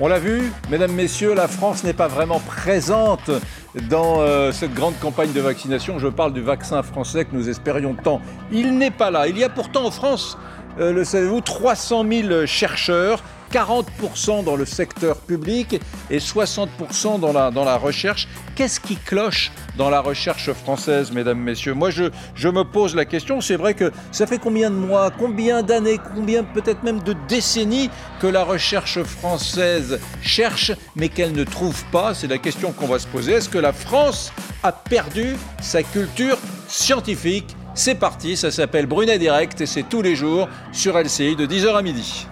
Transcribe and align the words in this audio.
On 0.00 0.06
l'a 0.06 0.20
vu, 0.20 0.52
mesdames, 0.70 0.92
messieurs, 0.92 1.34
la 1.34 1.48
France 1.48 1.82
n'est 1.82 1.92
pas 1.92 2.06
vraiment 2.06 2.38
présente 2.38 3.32
dans 3.90 4.20
euh, 4.20 4.52
cette 4.52 4.72
grande 4.72 4.96
campagne 5.00 5.32
de 5.32 5.40
vaccination. 5.40 5.98
Je 5.98 6.06
parle 6.06 6.32
du 6.32 6.40
vaccin 6.40 6.84
français 6.84 7.24
que 7.24 7.34
nous 7.34 7.48
espérions 7.48 7.94
tant. 7.94 8.20
Il 8.52 8.78
n'est 8.78 8.92
pas 8.92 9.10
là. 9.10 9.26
Il 9.26 9.36
y 9.36 9.42
a 9.42 9.48
pourtant 9.48 9.86
en 9.86 9.90
France, 9.90 10.38
euh, 10.78 10.92
le 10.92 11.02
savez-vous, 11.02 11.40
300 11.40 12.04
000 12.08 12.46
chercheurs 12.46 13.24
40% 13.52 14.44
dans 14.44 14.56
le 14.56 14.64
secteur 14.64 15.16
public 15.16 15.80
et 16.10 16.18
60% 16.18 17.20
dans 17.20 17.32
la, 17.32 17.50
dans 17.50 17.64
la 17.64 17.76
recherche. 17.76 18.28
Qu'est-ce 18.54 18.80
qui 18.80 18.96
cloche 18.96 19.52
dans 19.76 19.90
la 19.90 20.00
recherche 20.00 20.52
française, 20.52 21.12
mesdames, 21.12 21.38
messieurs? 21.38 21.74
Moi, 21.74 21.90
je, 21.90 22.04
je 22.34 22.48
me 22.48 22.64
pose 22.64 22.94
la 22.94 23.04
question. 23.04 23.40
C'est 23.40 23.56
vrai 23.56 23.74
que 23.74 23.92
ça 24.12 24.26
fait 24.26 24.38
combien 24.38 24.70
de 24.70 24.76
mois, 24.76 25.10
combien 25.10 25.62
d'années, 25.62 25.98
combien 26.14 26.44
peut-être 26.44 26.82
même 26.82 27.00
de 27.02 27.14
décennies 27.28 27.90
que 28.20 28.26
la 28.26 28.44
recherche 28.44 29.02
française 29.02 30.00
cherche, 30.22 30.72
mais 30.96 31.08
qu'elle 31.08 31.32
ne 31.32 31.44
trouve 31.44 31.84
pas? 31.92 32.14
C'est 32.14 32.26
la 32.26 32.38
question 32.38 32.72
qu'on 32.72 32.86
va 32.86 32.98
se 32.98 33.06
poser. 33.06 33.32
Est-ce 33.32 33.48
que 33.48 33.58
la 33.58 33.72
France 33.72 34.32
a 34.62 34.72
perdu 34.72 35.36
sa 35.60 35.82
culture 35.82 36.38
scientifique? 36.68 37.56
C'est 37.74 37.94
parti, 37.94 38.36
ça 38.36 38.50
s'appelle 38.50 38.86
Brunet 38.86 39.18
Direct 39.18 39.60
et 39.60 39.66
c'est 39.66 39.84
tous 39.84 40.02
les 40.02 40.16
jours 40.16 40.48
sur 40.72 40.98
LCI 40.98 41.36
de 41.36 41.46
10h 41.46 41.76
à 41.76 41.82
midi. 41.82 42.26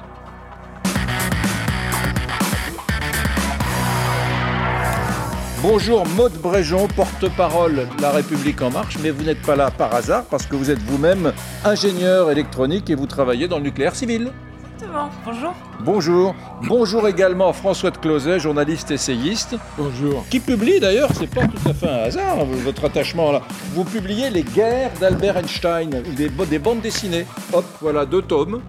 Bonjour 5.69 6.06
Maude 6.16 6.34
Bréjon, 6.34 6.87
porte-parole 6.87 7.88
de 7.97 8.01
La 8.01 8.12
République 8.12 8.62
En 8.62 8.70
Marche, 8.70 8.98
mais 9.02 9.11
vous 9.11 9.24
n'êtes 9.24 9.43
pas 9.43 9.57
là 9.57 9.73
par 9.73 9.93
hasard 9.93 10.23
parce 10.30 10.47
que 10.47 10.55
vous 10.55 10.70
êtes 10.70 10.79
vous-même 10.79 11.33
ingénieur 11.65 12.30
électronique 12.30 12.88
et 12.88 12.95
vous 12.95 13.07
travaillez 13.09 13.48
dans 13.48 13.57
le 13.57 13.65
nucléaire 13.65 13.97
civil. 13.97 14.30
Exactement, 14.74 15.10
bonjour. 15.24 15.55
Bonjour. 15.80 16.34
Bonjour 16.69 17.09
également 17.09 17.48
à 17.48 17.52
François 17.52 17.91
de 17.91 17.97
Closet, 17.97 18.38
journaliste 18.38 18.93
essayiste. 18.93 19.57
Bonjour. 19.77 20.24
Qui 20.30 20.38
publie 20.38 20.79
d'ailleurs, 20.79 21.10
c'est 21.12 21.27
pas 21.27 21.48
tout 21.48 21.68
à 21.68 21.74
fait 21.74 21.88
un 21.88 22.05
hasard, 22.05 22.45
votre 22.45 22.85
attachement 22.85 23.33
là. 23.33 23.43
Vous 23.74 23.83
publiez 23.83 24.30
Les 24.30 24.45
guerres 24.45 24.93
d'Albert 25.01 25.37
Einstein, 25.37 25.90
des, 26.16 26.29
des 26.29 26.59
bandes 26.60 26.80
dessinées. 26.80 27.27
Hop, 27.52 27.65
voilà, 27.80 28.07
deux 28.07 28.23
tomes. 28.23 28.60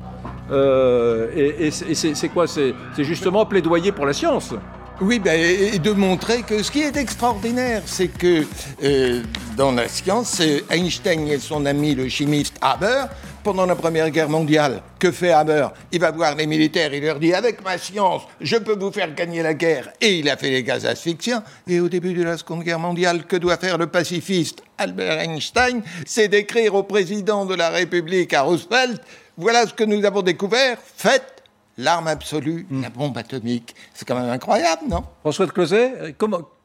Euh, 0.50 1.28
et, 1.36 1.68
et 1.68 1.72
c'est 1.72 2.30
quoi? 2.30 2.48
C'est 2.48 2.74
justement 2.98 3.46
plaidoyer 3.46 3.92
pour 3.92 4.08
la 4.08 4.14
science. 4.14 4.56
Oui, 5.00 5.20
ben, 5.20 5.40
et 5.40 5.78
de 5.78 5.92
montrer 5.92 6.42
que 6.42 6.64
ce 6.64 6.72
qui 6.72 6.82
est 6.82 6.98
extraordinaire, 6.98 7.84
c'est 7.86 8.08
que 8.08 8.48
euh, 8.84 9.22
dans 9.56 9.72
la 9.72 9.88
science, 9.88 10.42
Einstein 10.72 11.28
et 11.28 11.38
son 11.38 11.68
ami 11.68 11.94
le 11.94 12.10
chimiste 12.10 12.56
Haber, 12.62 13.06
pendant 13.44 13.68
la 13.68 13.76
Première 13.76 14.10
Guerre 14.10 14.28
mondiale, 14.28 14.82
que 14.98 15.12
fait 15.12 15.32
Haber? 15.32 15.68
Il 15.92 16.00
va 16.00 16.10
voir 16.10 16.34
les 16.34 16.48
militaires, 16.48 16.92
il 16.96 17.04
leur 17.04 17.20
dit 17.20 17.32
Avec 17.32 17.64
ma 17.64 17.78
science, 17.78 18.24
je 18.42 18.58
peux 18.58 18.76
vous 18.76 18.92
faire 18.92 19.14
gagner 19.14 19.44
la 19.44 19.54
guerre. 19.54 19.92
Et 20.02 20.18
il 20.18 20.30
a 20.32 20.36
fait 20.36 20.50
les 20.50 20.64
gaz 20.64 20.84
asphyxiants. 20.84 21.44
Et 21.68 21.80
au 21.80 21.90
début 21.90 22.16
de 22.16 22.24
la 22.24 22.36
Seconde 22.36 22.64
Guerre 22.64 22.80
mondiale, 22.80 23.24
que 23.26 23.36
doit 23.36 23.58
faire 23.58 23.78
le 23.78 23.86
pacifiste 23.86 24.64
Albert 24.80 25.20
Einstein? 25.20 25.84
C'est 26.08 26.28
d'écrire 26.28 26.74
au 26.74 26.82
président 26.82 27.46
de 27.46 27.54
la 27.54 27.70
République, 27.70 28.34
à 28.34 28.42
Roosevelt 28.42 29.00
Voilà 29.38 29.68
ce 29.68 29.76
que 29.76 29.84
nous 29.84 30.04
avons 30.04 30.24
découvert, 30.24 30.80
faites 30.82 31.37
l'arme 31.78 32.08
absolue, 32.08 32.66
hmm. 32.70 32.82
la 32.82 32.90
bombe 32.90 33.18
atomique. 33.18 33.76
C'est 33.94 34.08
quand 34.08 34.20
même 34.20 34.30
incroyable, 34.30 34.84
non? 34.90 35.04
François 35.28 35.46
de 35.46 35.52
Closet, 35.52 35.94
euh, 36.00 36.12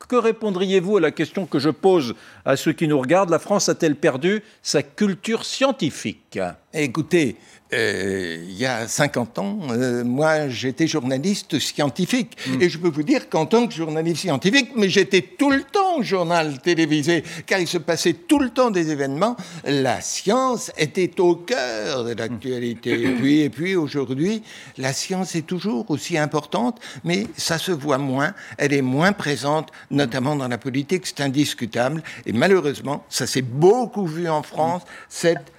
que 0.09 0.15
répondriez-vous 0.15 0.99
à 0.99 1.01
la 1.01 1.11
question 1.11 1.47
que 1.47 1.59
je 1.59 1.69
pose 1.69 2.15
à 2.45 2.57
ceux 2.57 2.73
qui 2.73 2.87
nous 2.87 3.01
regardent? 3.01 3.31
La 3.31 3.41
France 3.41 3.69
a-t-elle 3.69 3.97
perdu 3.97 4.41
sa 4.63 4.85
culture 4.85 5.45
scientifique? 5.45 6.39
Écoutez, 6.73 7.37
euh, 7.75 8.45
il 8.47 8.57
y 8.57 8.67
a 8.67 8.87
50 8.87 9.39
ans, 9.39 9.59
euh, 9.71 10.05
moi 10.05 10.49
j'étais 10.49 10.87
journaliste 10.87 11.59
scientifique. 11.59 12.37
Mm. 12.47 12.63
Et 12.63 12.69
je 12.69 12.79
peux 12.79 12.89
vous 12.89 13.03
dire 13.03 13.31
qu'en 13.31 13.47
tant 13.47 13.67
que 13.67 13.73
journaliste 13.73 14.23
scientifique, 14.23 14.71
mais 14.77 14.91
j'étais 14.91 15.23
tout 15.23 15.51
le 15.51 15.63
temps 15.63 15.97
au 15.99 16.03
journal 16.03 16.61
télévisé, 16.61 17.25
car 17.47 17.61
il 17.61 17.67
se 17.67 17.79
passait 17.79 18.13
tout 18.13 18.39
le 18.39 18.51
temps 18.51 18.71
des 18.71 18.91
événements. 18.91 19.37
La 19.65 20.03
science 20.03 20.71
était 20.77 21.19
au 21.21 21.35
cœur 21.35 22.05
de 22.05 22.13
l'actualité. 22.13 22.97
Mm. 22.97 23.05
Et 23.05 23.15
puis, 23.15 23.41
et 23.41 23.51
puis 23.51 23.77
aujourd'hui, 23.77 24.43
la 24.77 24.93
science 24.93 25.35
est 25.35 25.47
toujours 25.47 25.91
aussi 25.91 26.19
importante, 26.19 26.79
mais 27.05 27.27
ça 27.39 27.57
se 27.57 27.73
voit 27.73 27.99
moins, 27.99 28.35
elle 28.59 28.73
est 28.73 28.83
moins 28.83 29.13
présente, 29.13 29.71
notamment 29.91 30.37
dans 30.37 30.49
la 30.49 30.59
politique, 30.59 31.07
c'est 31.07 31.21
indiscutable. 31.21 32.03
Et 32.27 32.33
malheureusement, 32.33 33.05
ça 33.09 33.27
s'est 33.27 33.43
beaucoup 33.43 34.07
vu 34.07 34.29
en 34.29 34.43
France, 34.43 34.83
cette 35.09 35.53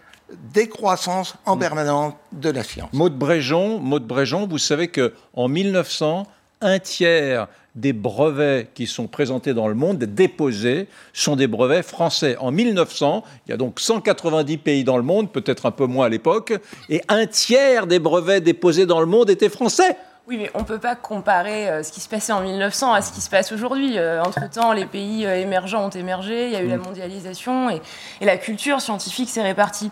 décroissance 0.54 1.36
en 1.46 1.58
permanence 1.58 2.14
de 2.32 2.50
la 2.50 2.64
science. 2.64 2.92
Maud 2.94 3.18
Bréjon, 3.18 3.80
Bréjon 3.80 4.48
vous 4.48 4.58
savez 4.58 4.88
qu'en 4.88 5.48
1900, 5.48 6.28
un 6.62 6.80
tiers 6.80 7.48
des 7.76 7.94
brevets 7.94 8.72
qui 8.74 8.86
sont 8.86 9.08
présentés 9.08 9.54
dans 9.54 9.68
le 9.68 9.74
monde, 9.74 9.98
déposés, 9.98 10.88
sont 11.12 11.36
des 11.36 11.48
brevets 11.48 11.84
français. 11.84 12.38
En 12.38 12.52
1900, 12.52 13.24
il 13.48 13.52
y 13.52 13.54
a 13.54 13.58
donc 13.58 13.80
190 13.80 14.58
pays 14.58 14.84
dans 14.84 14.98
le 14.98 15.04
monde, 15.04 15.32
peut-être 15.32 15.66
un 15.66 15.72
peu 15.72 15.88
moins 15.88 16.06
à 16.06 16.10
l'époque, 16.10 16.54
et 16.90 17.02
un 17.08 17.26
tiers 17.26 17.88
des 17.88 18.00
brevets 18.00 18.44
déposés 18.44 18.86
dans 18.86 19.00
le 19.00 19.08
monde 19.08 19.30
étaient 19.30 19.50
français. 19.50 19.98
Oui, 20.26 20.38
mais 20.38 20.50
on 20.54 20.60
ne 20.60 20.64
peut 20.64 20.80
pas 20.80 20.96
comparer 20.96 21.68
euh, 21.68 21.84
ce 21.84 21.92
qui 21.92 22.00
se 22.00 22.08
passait 22.08 22.32
en 22.32 22.40
1900 22.40 22.94
à 22.94 23.02
ce 23.02 23.12
qui 23.12 23.20
se 23.20 23.30
passe 23.30 23.52
aujourd'hui. 23.52 23.98
Euh, 23.98 24.24
entre-temps, 24.24 24.72
les 24.72 24.86
pays 24.86 25.26
euh, 25.26 25.36
émergents 25.36 25.88
ont 25.88 25.90
émergé, 25.90 26.46
il 26.46 26.54
y 26.54 26.56
a 26.56 26.62
eu 26.62 26.70
la 26.70 26.78
mm. 26.78 26.82
mondialisation 26.82 27.70
et, 27.70 27.82
la 28.22 28.38
culture 28.38 28.80
scientifique 28.80 29.30
s'est 29.30 29.42
répartie. 29.42 29.92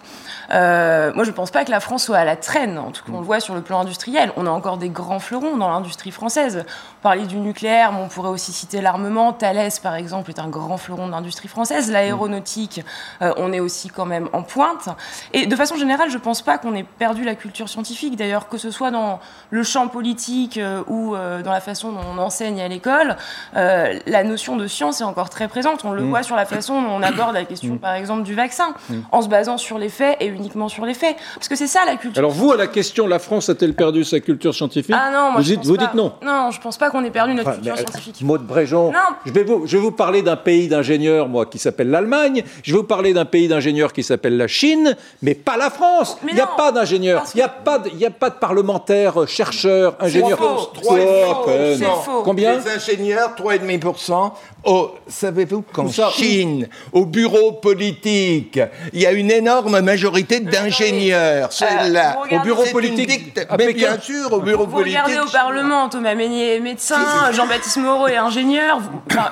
moi, 0.50 1.24
je 1.26 1.30
ne 1.30 1.32
pense 1.32 1.52
pas 1.52 1.66
que 1.66 1.72
la 1.72 1.82
France 1.82 2.06
soit 2.06 2.18
à 2.18 2.24
la 2.24 2.38
traîne, 2.38 2.78
en 2.78 2.92
tout 2.92 3.04
cas, 3.04 3.12
on 3.14 3.20
le 3.20 3.26
voit 3.26 3.42
sur 3.42 3.54
le 3.56 3.62
plan 3.62 3.82
industriel. 3.82 4.32
On 4.38 4.48
a 4.48 4.50
encore 4.50 4.78
des 4.78 4.88
grands 4.88 5.20
fleurons 5.20 5.58
dans 5.58 5.70
l'industrie 5.70 6.12
française. 6.12 6.64
On 7.00 7.04
parlait 7.04 7.26
du 7.26 7.36
nucléaire, 7.36 7.92
mais 7.92 8.00
on 8.00 8.08
pourrait 8.08 8.30
aussi 8.30 8.54
citer 8.54 8.80
l'armement. 8.80 9.34
Thales, 9.34 9.70
par 9.84 9.96
exemple, 9.96 10.30
est 10.30 10.40
un 10.40 10.48
grand 10.48 10.78
fleuron 10.78 11.08
de 11.08 11.12
l'industrie 11.12 11.50
française. 11.50 11.92
L'aéronautique, 11.92 12.86
on 13.20 13.52
est 13.52 13.60
aussi 13.60 13.90
quand 13.90 14.06
même 14.06 14.30
en 14.32 14.44
pointe. 14.44 14.88
Et 15.34 15.46
de 15.46 15.56
façon 15.58 15.76
générale, 15.76 16.10
je 16.10 16.18
ne 16.18 16.22
pense 16.22 16.42
pas 16.42 16.58
qu'on 16.58 16.74
ait 16.74 16.86
perdu 16.86 17.26
la 17.26 17.36
culture 17.36 17.68
scientifique, 17.68 18.16
d'ailleurs, 18.16 18.48
que 18.48 18.58
ce 18.58 18.72
soit 18.72 18.92
dans 18.92 19.20
le 19.50 19.64
champ 19.64 19.90
politique 19.90 20.21
euh, 20.58 20.84
ou 20.88 21.16
euh, 21.16 21.42
dans 21.42 21.52
la 21.52 21.62
façon 21.62 21.92
dont 21.92 22.00
on 22.16 22.18
enseigne 22.18 22.62
à 22.62 22.68
l'école, 22.68 23.16
euh, 23.56 24.00
la 24.06 24.24
notion 24.24 24.56
de 24.56 24.68
science 24.68 25.02
est 25.02 25.04
encore 25.04 25.30
très 25.30 25.48
présente. 25.48 25.84
On 25.84 25.92
le 25.92 26.04
mm. 26.04 26.10
voit 26.10 26.24
sur 26.24 26.36
la 26.36 26.46
façon 26.46 26.82
dont 26.82 26.90
on 26.90 27.04
aborde 27.04 27.34
la 27.34 27.46
question, 27.46 27.76
mm. 27.76 27.80
par 27.80 27.96
exemple, 27.96 28.24
du 28.24 28.36
vaccin, 28.36 28.74
mm. 28.90 29.00
en 29.12 29.22
se 29.22 29.30
basant 29.30 29.58
sur 29.58 29.78
les 29.78 29.90
faits 29.90 30.18
et 30.20 30.28
uniquement 30.28 30.70
sur 30.70 30.86
les 30.86 30.94
faits. 30.94 31.16
Parce 31.36 31.48
que 31.48 31.56
c'est 31.56 31.68
ça 31.68 31.82
la 31.86 31.96
culture. 31.96 32.20
Alors 32.20 32.32
vous, 32.32 32.52
à 32.52 32.58
la 32.58 32.68
question, 32.68 33.08
la 33.08 33.20
France 33.20 33.50
a-t-elle 33.50 33.74
perdu 33.74 34.04
sa 34.04 34.20
culture 34.20 34.54
scientifique 34.54 34.96
Ah 34.98 35.10
non, 35.12 35.32
moi, 35.32 35.34
vous, 35.38 35.44
je 35.44 35.56
dites, 35.56 35.66
vous 35.66 35.78
dites 35.78 35.94
non. 35.94 36.14
Non, 36.24 36.52
je 36.52 36.60
pense 36.62 36.78
pas 36.78 36.90
qu'on 36.90 37.04
ait 37.04 37.12
perdu 37.12 37.34
notre 37.34 37.54
culture 37.54 37.78
scientifique. 37.78 38.22
Maud 38.22 38.46
Bréjon, 38.46 38.94
je 39.26 39.32
vais 39.32 39.44
vous, 39.44 39.66
je 39.66 39.78
vais 39.78 39.84
vous 39.84 39.92
parler 39.92 40.22
d'un 40.22 40.36
pays 40.36 40.68
d'ingénieurs, 40.68 41.28
moi, 41.28 41.46
qui 41.46 41.60
s'appelle 41.60 41.90
l'Allemagne. 41.90 42.44
Je 42.64 42.72
vais 42.72 42.78
vous 42.78 42.84
parler 42.84 43.14
d'un 43.14 43.26
pays 43.26 43.48
d'ingénieurs 43.48 43.94
qui 43.94 44.04
s'appelle 44.04 44.38
la 44.38 44.48
Chine, 44.48 44.96
mais 45.22 45.36
pas 45.36 45.58
la 45.58 45.70
France. 45.70 46.18
Il 46.28 46.36
n'y 46.36 46.42
a 46.42 46.48
pas 46.48 46.72
d'ingénieurs, 46.72 47.24
il 47.34 47.38
n'y 47.38 47.44
a, 47.44 47.50
pas 47.50 47.80
de, 47.80 47.90
a 48.06 48.10
pas 48.10 48.30
de 48.30 48.36
parlementaires, 48.36 49.28
chercheurs, 49.28 49.96
ingénieurs. 50.00 50.11
C'est 50.12 51.86
faux. 51.86 52.22
Combien 52.24 52.58
Les 52.58 52.70
ingénieurs, 52.70 53.36
3,5%. 53.38 54.32
Oh, 54.64 54.92
savez-vous 55.08 55.64
qu'en 55.64 55.88
Chine, 56.12 56.68
au 56.92 57.06
bureau 57.06 57.54
politique, 57.54 58.60
il 58.94 59.02
y 59.02 59.08
a 59.08 59.12
une 59.12 59.32
énorme 59.32 59.80
majorité 59.80 60.40
d'ingénieurs. 60.40 61.52
C'est 61.52 61.66
euh, 61.66 61.90
là. 61.90 62.20
Au 62.32 62.40
bureau 62.42 62.64
politique 62.72 63.40
Mais 63.58 63.74
bien 63.74 64.00
sûr, 64.00 64.32
au 64.32 64.40
bureau 64.40 64.66
vous 64.66 64.78
politique. 64.78 65.00
Regardez 65.04 65.28
au 65.28 65.32
Parlement, 65.32 65.90
Thomas 65.90 66.14
Meignet 66.14 66.58
est 66.58 66.60
médecin, 66.60 67.32
Jean-Baptiste 67.32 67.78
Moreau 67.78 68.08
est 68.08 68.18
ingénieur, 68.18 68.80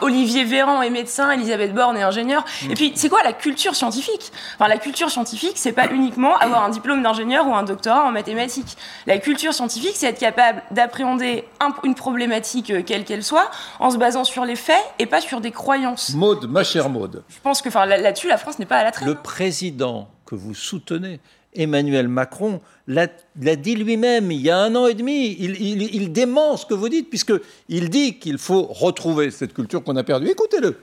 Olivier 0.02 0.46
Véran 0.46 0.82
est 0.82 0.90
médecin, 0.90 1.30
Elisabeth 1.32 1.76
Borne 1.76 1.98
est 1.98 2.04
ingénieur. 2.04 2.44
Et 2.70 2.74
puis, 2.74 2.94
c'est 2.96 3.10
quoi 3.10 3.22
la 3.24 3.34
culture 3.34 3.76
scientifique? 3.76 4.32
Enfin, 4.56 4.68
la 4.68 4.78
culture 4.78 5.12
scientifique, 5.12 5.54
c'est 5.56 5.74
pas 5.74 5.92
uniquement 5.92 6.38
avoir 6.38 6.64
un 6.64 6.70
diplôme 6.70 7.04
d'ingénieur 7.04 7.48
ou 7.48 7.54
un 7.54 7.64
doctorat 7.64 8.06
en 8.06 8.12
mathématiques. 8.12 8.78
La 9.06 9.20
culture 9.20 9.54
scientifique, 9.54 9.94
c'est 9.94 10.08
être 10.08 10.20
capable 10.20 10.64
d'appréhender 10.72 11.46
une 11.84 11.96
problématique 11.96 12.70
euh, 12.72 12.84
quelle 12.86 13.06
qu'elle 13.06 13.24
soit 13.24 13.50
en 13.80 13.92
se 13.92 13.98
basant 13.98 14.24
sur 14.24 14.46
les 14.46 14.56
faits 14.56 14.84
et 15.00 15.06
pas 15.06 15.22
sur 15.22 15.42
des 15.42 15.52
croyances. 15.52 16.14
Maude, 16.14 16.50
ma 16.50 16.64
chère 16.64 16.90
Maude. 16.90 17.24
Je 17.30 17.40
pense 17.42 17.62
que 17.62 17.70
là-dessus, 17.70 18.28
la 18.28 18.38
France 18.38 18.60
n'est 18.60 18.66
pas 18.66 18.78
à 18.78 18.84
la 18.84 18.92
traîne. 18.92 19.08
Le 19.08 19.16
président 19.16 20.10
que 20.26 20.36
vous 20.36 20.54
soutenez, 20.54 21.20
Emmanuel 21.56 22.08
Macron, 22.08 22.62
l'a 22.88 23.08
dit 23.56 23.76
lui-même 23.76 24.32
il 24.32 24.42
y 24.42 24.50
a 24.50 24.58
un 24.58 24.76
an 24.76 24.88
et 24.88 24.94
demi. 24.94 25.36
Il, 25.40 25.60
il 25.62 26.12
dément 26.12 26.58
ce 26.58 26.66
que 26.66 26.74
vous 26.74 26.90
dites, 26.90 27.10
puisqu'il 27.10 27.90
dit 27.90 28.20
qu'il 28.20 28.38
faut 28.38 28.64
retrouver 28.64 29.32
cette 29.32 29.54
culture 29.54 29.84
qu'on 29.84 29.96
a 29.96 30.04
perdue. 30.04 30.28
Écoutez-le. 30.30 30.80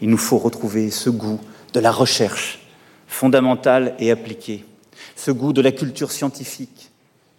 Il 0.00 0.10
nous 0.10 0.18
faut 0.18 0.38
retrouver 0.38 0.90
ce 0.90 1.10
goût 1.10 1.40
de 1.72 1.80
la 1.80 1.90
recherche 1.90 2.60
fondamentale 3.06 3.94
et 3.98 4.10
appliquée, 4.10 4.64
ce 5.16 5.30
goût 5.30 5.52
de 5.52 5.60
la 5.60 5.72
culture 5.72 6.10
scientifique, 6.10 6.90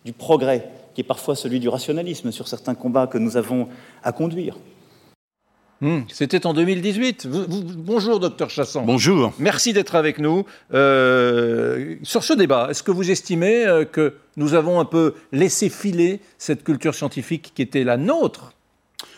du 0.05 0.13
progrès, 0.13 0.69
qui 0.93 1.01
est 1.01 1.05
parfois 1.05 1.35
celui 1.35 1.59
du 1.59 1.69
rationalisme 1.69 2.31
sur 2.31 2.47
certains 2.47 2.75
combats 2.75 3.07
que 3.07 3.17
nous 3.17 3.37
avons 3.37 3.67
à 4.03 4.11
conduire. 4.11 4.57
Hmm, 5.81 6.03
c'était 6.07 6.45
en 6.45 6.53
2018. 6.53 7.27
bonjour, 7.27 8.21
docteur 8.21 8.49
Chassan. 8.49 8.85
Bonjour. 8.85 9.33
Merci 9.37 9.73
d'être 9.73 9.95
avec 9.95 10.17
nous. 10.17 10.45
Euh, 10.73 11.95
sur 12.03 12.23
ce 12.23 12.31
débat, 12.31 12.67
est-ce 12.69 12.83
que 12.83 12.91
vous 12.91 13.11
estimez 13.11 13.65
euh, 13.65 13.83
que 13.83 14.15
nous 14.37 14.53
avons 14.53 14.79
un 14.79 14.85
peu 14.85 15.15
laissé 15.33 15.67
filer 15.67 16.21
cette 16.37 16.63
culture 16.63 16.95
scientifique 16.95 17.51
qui 17.53 17.61
était 17.61 17.83
la 17.83 17.97
nôtre? 17.97 18.53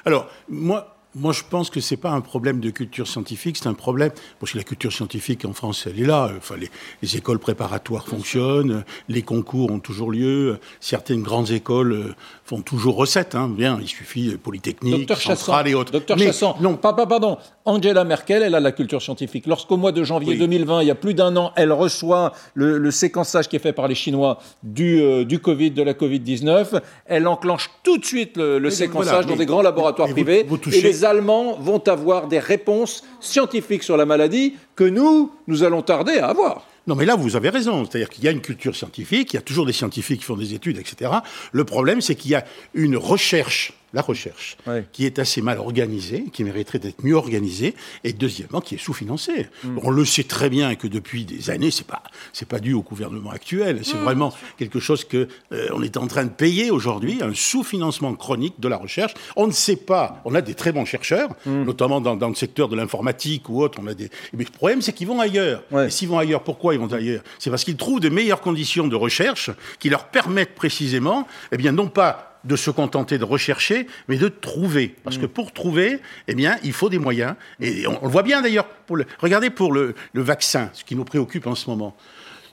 Alors, 0.05 0.27
moi, 0.49 0.94
moi, 1.15 1.31
je 1.31 1.43
pense 1.49 1.69
que 1.69 1.79
c'est 1.79 1.97
pas 1.97 2.11
un 2.11 2.21
problème 2.21 2.59
de 2.59 2.69
culture 2.69 3.07
scientifique, 3.07 3.57
c'est 3.57 3.67
un 3.67 3.73
problème 3.73 4.11
parce 4.39 4.51
que 4.51 4.57
la 4.57 4.63
culture 4.63 4.91
scientifique 4.91 5.45
en 5.45 5.53
France, 5.53 5.87
elle 5.89 5.99
est 5.99 6.05
là. 6.05 6.29
Enfin, 6.37 6.55
les, 6.57 7.15
écoles 7.15 7.39
préparatoires 7.39 8.05
fonctionnent, 8.05 8.83
les 9.07 9.21
concours 9.21 9.71
ont 9.71 9.79
toujours 9.79 10.11
lieu, 10.11 10.59
certaines 10.81 11.23
grandes 11.23 11.51
écoles 11.51 11.93
euh, 11.93 12.15
font 12.43 12.61
toujours 12.61 12.97
recette. 12.97 13.35
Hein. 13.35 13.47
Bien, 13.47 13.79
il 13.79 13.87
suffit 13.87 14.29
euh, 14.29 14.37
Polytechnique, 14.37 15.11
Centrale 15.15 15.69
et 15.69 15.73
autres. 15.73 15.93
Docteur 15.93 16.17
Chassan, 16.17 16.57
non, 16.59 16.75
papa, 16.75 17.05
pardon. 17.05 17.37
Angela 17.65 18.03
Merkel, 18.03 18.43
elle 18.43 18.53
a 18.53 18.59
la 18.59 18.71
culture 18.71 19.01
scientifique. 19.01 19.47
Lorsqu'au 19.47 19.75
mois 19.75 19.91
de 19.91 20.03
janvier 20.03 20.37
2020, 20.37 20.83
il 20.83 20.87
y 20.87 20.91
a 20.91 20.95
plus 20.95 21.15
d'un 21.15 21.35
an, 21.35 21.51
elle 21.55 21.71
reçoit 21.71 22.31
le, 22.53 22.91
séquençage 22.91 23.49
qui 23.49 23.55
est 23.55 23.59
fait 23.59 23.73
par 23.73 23.87
les 23.87 23.95
Chinois 23.95 24.37
du, 24.61 25.01
euh, 25.01 25.25
du 25.25 25.39
Covid, 25.39 25.71
de 25.71 25.81
la 25.81 25.93
Covid-19, 25.93 26.79
elle 27.07 27.27
enclenche 27.27 27.71
tout 27.83 27.97
de 27.97 28.05
suite 28.05 28.37
le, 28.37 28.69
séquençage 28.69 29.25
dans 29.25 29.35
des 29.35 29.47
grands 29.47 29.63
laboratoires 29.63 30.09
privés. 30.09 30.45
et 30.71 30.81
les 30.81 31.05
Allemands 31.05 31.57
vont 31.59 31.81
avoir 31.87 32.27
des 32.27 32.39
réponses 32.39 33.03
scientifiques 33.19 33.83
sur 33.83 33.97
la 33.97 34.05
maladie 34.05 34.53
que 34.75 34.83
nous, 34.83 35.31
nous 35.47 35.63
allons 35.63 35.81
tarder 35.81 36.19
à 36.19 36.27
avoir. 36.27 36.67
Non, 36.87 36.93
mais 36.93 37.05
là, 37.05 37.15
vous 37.15 37.35
avez 37.35 37.49
raison. 37.49 37.83
C'est-à-dire 37.85 38.09
qu'il 38.09 38.23
y 38.23 38.27
a 38.27 38.31
une 38.31 38.41
culture 38.41 38.75
scientifique, 38.75 39.33
il 39.33 39.37
y 39.37 39.39
a 39.39 39.41
toujours 39.41 39.65
des 39.65 39.73
scientifiques 39.73 40.19
qui 40.19 40.25
font 40.25 40.37
des 40.37 40.53
études, 40.53 40.77
etc. 40.77 41.11
Le 41.51 41.63
problème, 41.63 41.99
c'est 41.99 42.13
qu'il 42.13 42.31
y 42.31 42.35
a 42.35 42.45
une 42.75 42.95
recherche 42.95 43.73
la 43.95 44.01
recherche, 44.01 44.57
qui 44.91 45.05
est 45.05 45.19
assez 45.19 45.41
mal 45.41 45.57
organisée, 45.57 46.25
qui 46.31 46.43
mériterait 46.43 46.79
d'être 46.79 47.03
mieux 47.03 47.15
organisée, 47.15 47.73
et 48.03 48.11
deuxièmement, 48.11 48.59
qui 48.59 48.75
est 48.75 48.77
sous-financée. 48.77 49.47
Mm. 49.63 49.79
On 49.81 49.89
le 49.89 50.03
sait 50.03 50.25
très 50.25 50.49
bien 50.49 50.75
que 50.75 50.87
depuis 50.87 51.23
des 51.23 51.49
années, 51.49 51.71
c'est 51.71 51.87
pas 51.87 52.03
c'est 52.33 52.47
pas 52.47 52.59
dû 52.59 52.73
au 52.73 52.81
gouvernement 52.81 53.31
actuel, 53.31 53.79
c'est 53.83 53.95
mm, 53.95 54.03
vraiment 54.03 54.33
quelque 54.57 54.81
chose 54.81 55.05
que 55.05 55.29
euh, 55.53 55.69
on 55.73 55.81
est 55.81 55.95
en 55.95 56.07
train 56.07 56.25
de 56.25 56.29
payer 56.29 56.71
aujourd'hui, 56.71 57.19
un 57.21 57.33
sous-financement 57.33 58.13
chronique 58.15 58.59
de 58.59 58.67
la 58.67 58.75
recherche. 58.75 59.13
On 59.37 59.47
ne 59.47 59.53
sait 59.53 59.77
pas. 59.77 60.21
On 60.25 60.35
a 60.35 60.41
des 60.41 60.55
très 60.55 60.73
bons 60.73 60.85
chercheurs, 60.85 61.29
mm. 61.45 61.63
notamment 61.63 62.01
dans, 62.01 62.27
le 62.27 62.35
secteur 62.35 62.67
de 62.67 62.75
l'informatique 62.75 63.47
ou 63.47 63.61
autre. 63.61 63.79
On 63.81 63.87
a 63.87 63.93
des. 63.93 64.09
Mais 64.33 64.43
le 64.43 64.51
problème, 64.51 64.81
c'est 64.81 64.91
qu'ils 64.91 65.07
vont 65.07 65.21
ailleurs. 65.21 65.63
Et 65.73 65.89
s'ils 65.89 66.09
vont 66.09 66.19
ailleurs, 66.19 66.43
pourquoi 66.43 66.73
ils 66.73 66.79
vont 66.79 66.91
ailleurs? 66.91 67.23
C'est 67.39 67.49
parce 67.49 67.63
qu'ils 67.63 67.77
trouvent 67.77 68.01
de 68.01 68.09
meilleures 68.09 68.41
conditions 68.41 68.87
de 68.87 68.95
recherche 68.95 69.51
qui 69.79 69.89
leur 69.89 70.07
permettent 70.07 70.55
précisément, 70.55 71.27
eh 71.53 71.57
bien, 71.57 71.71
non 71.71 71.87
pas 71.87 72.34
de 72.45 72.55
se 72.55 72.71
contenter 72.71 73.17
de 73.17 73.23
rechercher, 73.23 73.87
mais 74.07 74.17
de 74.17 74.27
trouver. 74.27 74.95
Parce 75.03 75.17
que 75.17 75.25
pour 75.25 75.51
trouver, 75.51 75.99
eh 76.27 76.35
bien, 76.35 76.57
il 76.63 76.73
faut 76.73 76.89
des 76.89 76.99
moyens. 76.99 77.35
Et 77.59 77.87
on, 77.87 77.99
le 78.01 78.09
voit 78.09 78.23
bien 78.23 78.41
d'ailleurs. 78.41 78.67
Regardez 79.19 79.49
pour 79.49 79.73
le, 79.73 79.95
le 80.13 80.21
vaccin, 80.21 80.69
ce 80.73 80.83
qui 80.83 80.95
nous 80.95 81.05
préoccupe 81.05 81.47
en 81.47 81.55
ce 81.55 81.69
moment. 81.69 81.95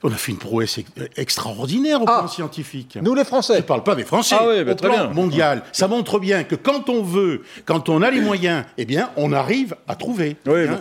On 0.05 0.13
a 0.13 0.17
fait 0.17 0.33
une 0.33 0.39
prouesse 0.39 0.81
extraordinaire 1.17 2.03
au 2.03 2.07
ah, 2.09 2.19
plan 2.21 2.29
scientifique. 2.29 2.99
Nous 3.01 3.15
les 3.15 3.25
Français. 3.25 3.55
Je 3.55 3.59
ne 3.59 3.65
parle 3.65 3.85
pas 3.85 3.95
des 3.95 4.05
Français. 4.05 4.37
Ah 4.39 4.45
oui, 4.49 4.65
bah, 4.65 4.73
au 4.73 4.75
plan 4.75 5.13
mondial. 5.13 5.63
Ça 5.73 5.87
montre 5.87 6.19
bien 6.19 6.43
que 6.45 6.57
quand 6.57 6.89
on 6.89 7.03
veut, 7.03 7.43
quand 7.67 7.89
on 7.89 8.03
a 8.03 8.11
les 8.11 8.21
moyens, 8.21 8.65
eh 8.79 8.85
bien, 8.85 9.11
on 9.17 9.33
arrive 9.33 9.77
à 9.87 9.95
trouver. 9.95 10.37
Oui, 10.47 10.67
hein, 10.69 10.79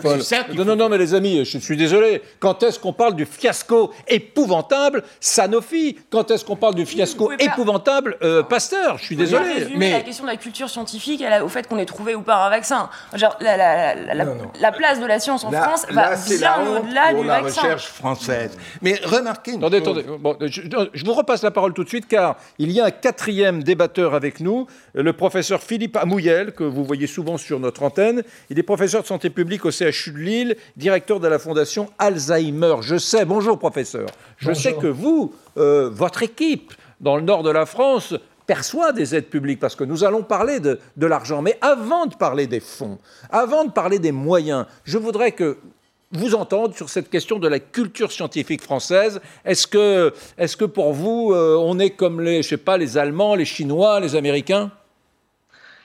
non, 0.54 0.64
non, 0.64 0.76
non, 0.76 0.88
mais 0.88 0.98
les 0.98 1.14
amis, 1.14 1.44
je 1.44 1.58
suis 1.58 1.76
désolé. 1.76 2.22
Quand 2.40 2.62
est-ce 2.62 2.78
qu'on 2.78 2.92
parle 2.92 3.14
du 3.14 3.26
fiasco 3.26 3.92
épouvantable 4.08 5.04
Sanofi 5.20 5.98
Quand 6.10 6.30
est-ce 6.30 6.44
qu'on 6.44 6.56
parle 6.56 6.74
du 6.74 6.86
fiasco 6.86 7.30
épouvantable 7.38 8.16
euh, 8.22 8.42
Pasteur? 8.42 8.98
Je 8.98 9.04
suis 9.04 9.16
désolé. 9.16 9.68
Mais 9.76 9.92
la 9.92 10.00
question 10.00 10.24
de 10.24 10.30
la 10.30 10.36
culture 10.36 10.68
scientifique 10.68 11.22
au 11.42 11.48
fait 11.48 11.68
qu'on 11.68 11.78
ait 11.78 11.86
trouvé 11.86 12.14
ou 12.14 12.22
pas 12.22 12.46
un 12.46 12.50
vaccin. 12.50 12.90
Genre, 13.14 13.36
la, 13.40 14.72
place 14.72 15.00
de 15.00 15.06
la 15.06 15.20
science 15.20 15.44
en 15.44 15.52
France 15.52 15.86
va 15.90 16.16
bien 16.16 16.78
au-delà 16.78 17.14
du 17.14 17.24
la 17.24 17.40
recherche 17.40 17.86
française. 17.86 18.56
Mais 18.80 19.00
attendez, 19.16 19.78
attendez. 19.78 20.04
je, 20.48 21.04
vous 21.04 21.12
repasse 21.12 21.42
la 21.42 21.50
parole 21.50 21.72
tout 21.72 21.84
de 21.84 21.88
suite 21.88 22.06
car 22.06 22.36
il 22.58 22.70
y 22.70 22.80
a 22.80 22.86
un 22.86 22.90
quatrième 22.90 23.62
débatteur 23.62 24.14
avec 24.14 24.40
nous, 24.40 24.66
le 24.94 25.12
professeur 25.12 25.62
Philippe 25.62 25.96
Amouyel, 25.96 26.52
que 26.52 26.64
vous 26.64 26.84
voyez 26.84 27.06
souvent 27.06 27.36
sur 27.36 27.60
notre 27.60 27.82
antenne. 27.82 28.22
Il 28.50 28.58
est 28.58 28.62
professeur 28.62 29.02
de 29.02 29.06
santé 29.06 29.30
publique 29.30 29.64
au 29.64 29.70
CHU 29.70 30.12
de 30.12 30.18
Lille, 30.18 30.56
directeur 30.76 31.20
de 31.20 31.28
la 31.28 31.38
fondation 31.38 31.90
Alzheimer. 31.98 32.76
Je 32.80 32.96
sais, 32.96 33.24
bonjour 33.24 33.58
professeur, 33.58 34.06
je 34.38 34.52
sais 34.52 34.74
que 34.74 34.86
vous, 34.86 35.34
euh, 35.56 35.90
votre 35.90 36.22
équipe 36.22 36.72
dans 37.00 37.16
le 37.16 37.22
nord 37.22 37.42
de 37.42 37.50
la 37.50 37.66
France, 37.66 38.14
perçoit 38.46 38.92
des 38.92 39.14
aides 39.14 39.28
publiques, 39.28 39.60
parce 39.60 39.76
que 39.76 39.84
nous 39.84 40.04
allons 40.04 40.22
parler 40.22 40.60
de, 40.60 40.78
de 40.96 41.06
l'argent. 41.06 41.42
Mais 41.42 41.58
avant 41.60 42.06
de 42.06 42.14
parler 42.14 42.46
des 42.46 42.60
fonds, 42.60 42.98
avant 43.30 43.64
de 43.64 43.70
parler 43.70 43.98
des 43.98 44.12
moyens, 44.12 44.66
je 44.84 44.98
voudrais 44.98 45.32
que 45.32 45.58
vous 46.12 46.34
entendre 46.34 46.74
sur 46.74 46.88
cette 46.88 47.10
question 47.10 47.38
de 47.38 47.48
la 47.48 47.58
culture 47.58 48.12
scientifique 48.12 48.62
française. 48.62 49.20
Est-ce 49.44 49.66
que, 49.66 50.12
est 50.38 50.56
que 50.56 50.64
pour 50.64 50.92
vous, 50.92 51.32
euh, 51.32 51.56
on 51.58 51.78
est 51.78 51.90
comme 51.90 52.20
les, 52.20 52.42
je 52.42 52.48
sais 52.48 52.56
pas, 52.56 52.76
les 52.76 52.98
Allemands, 52.98 53.34
les 53.34 53.44
Chinois, 53.44 54.00
les 54.00 54.14
Américains? 54.14 54.70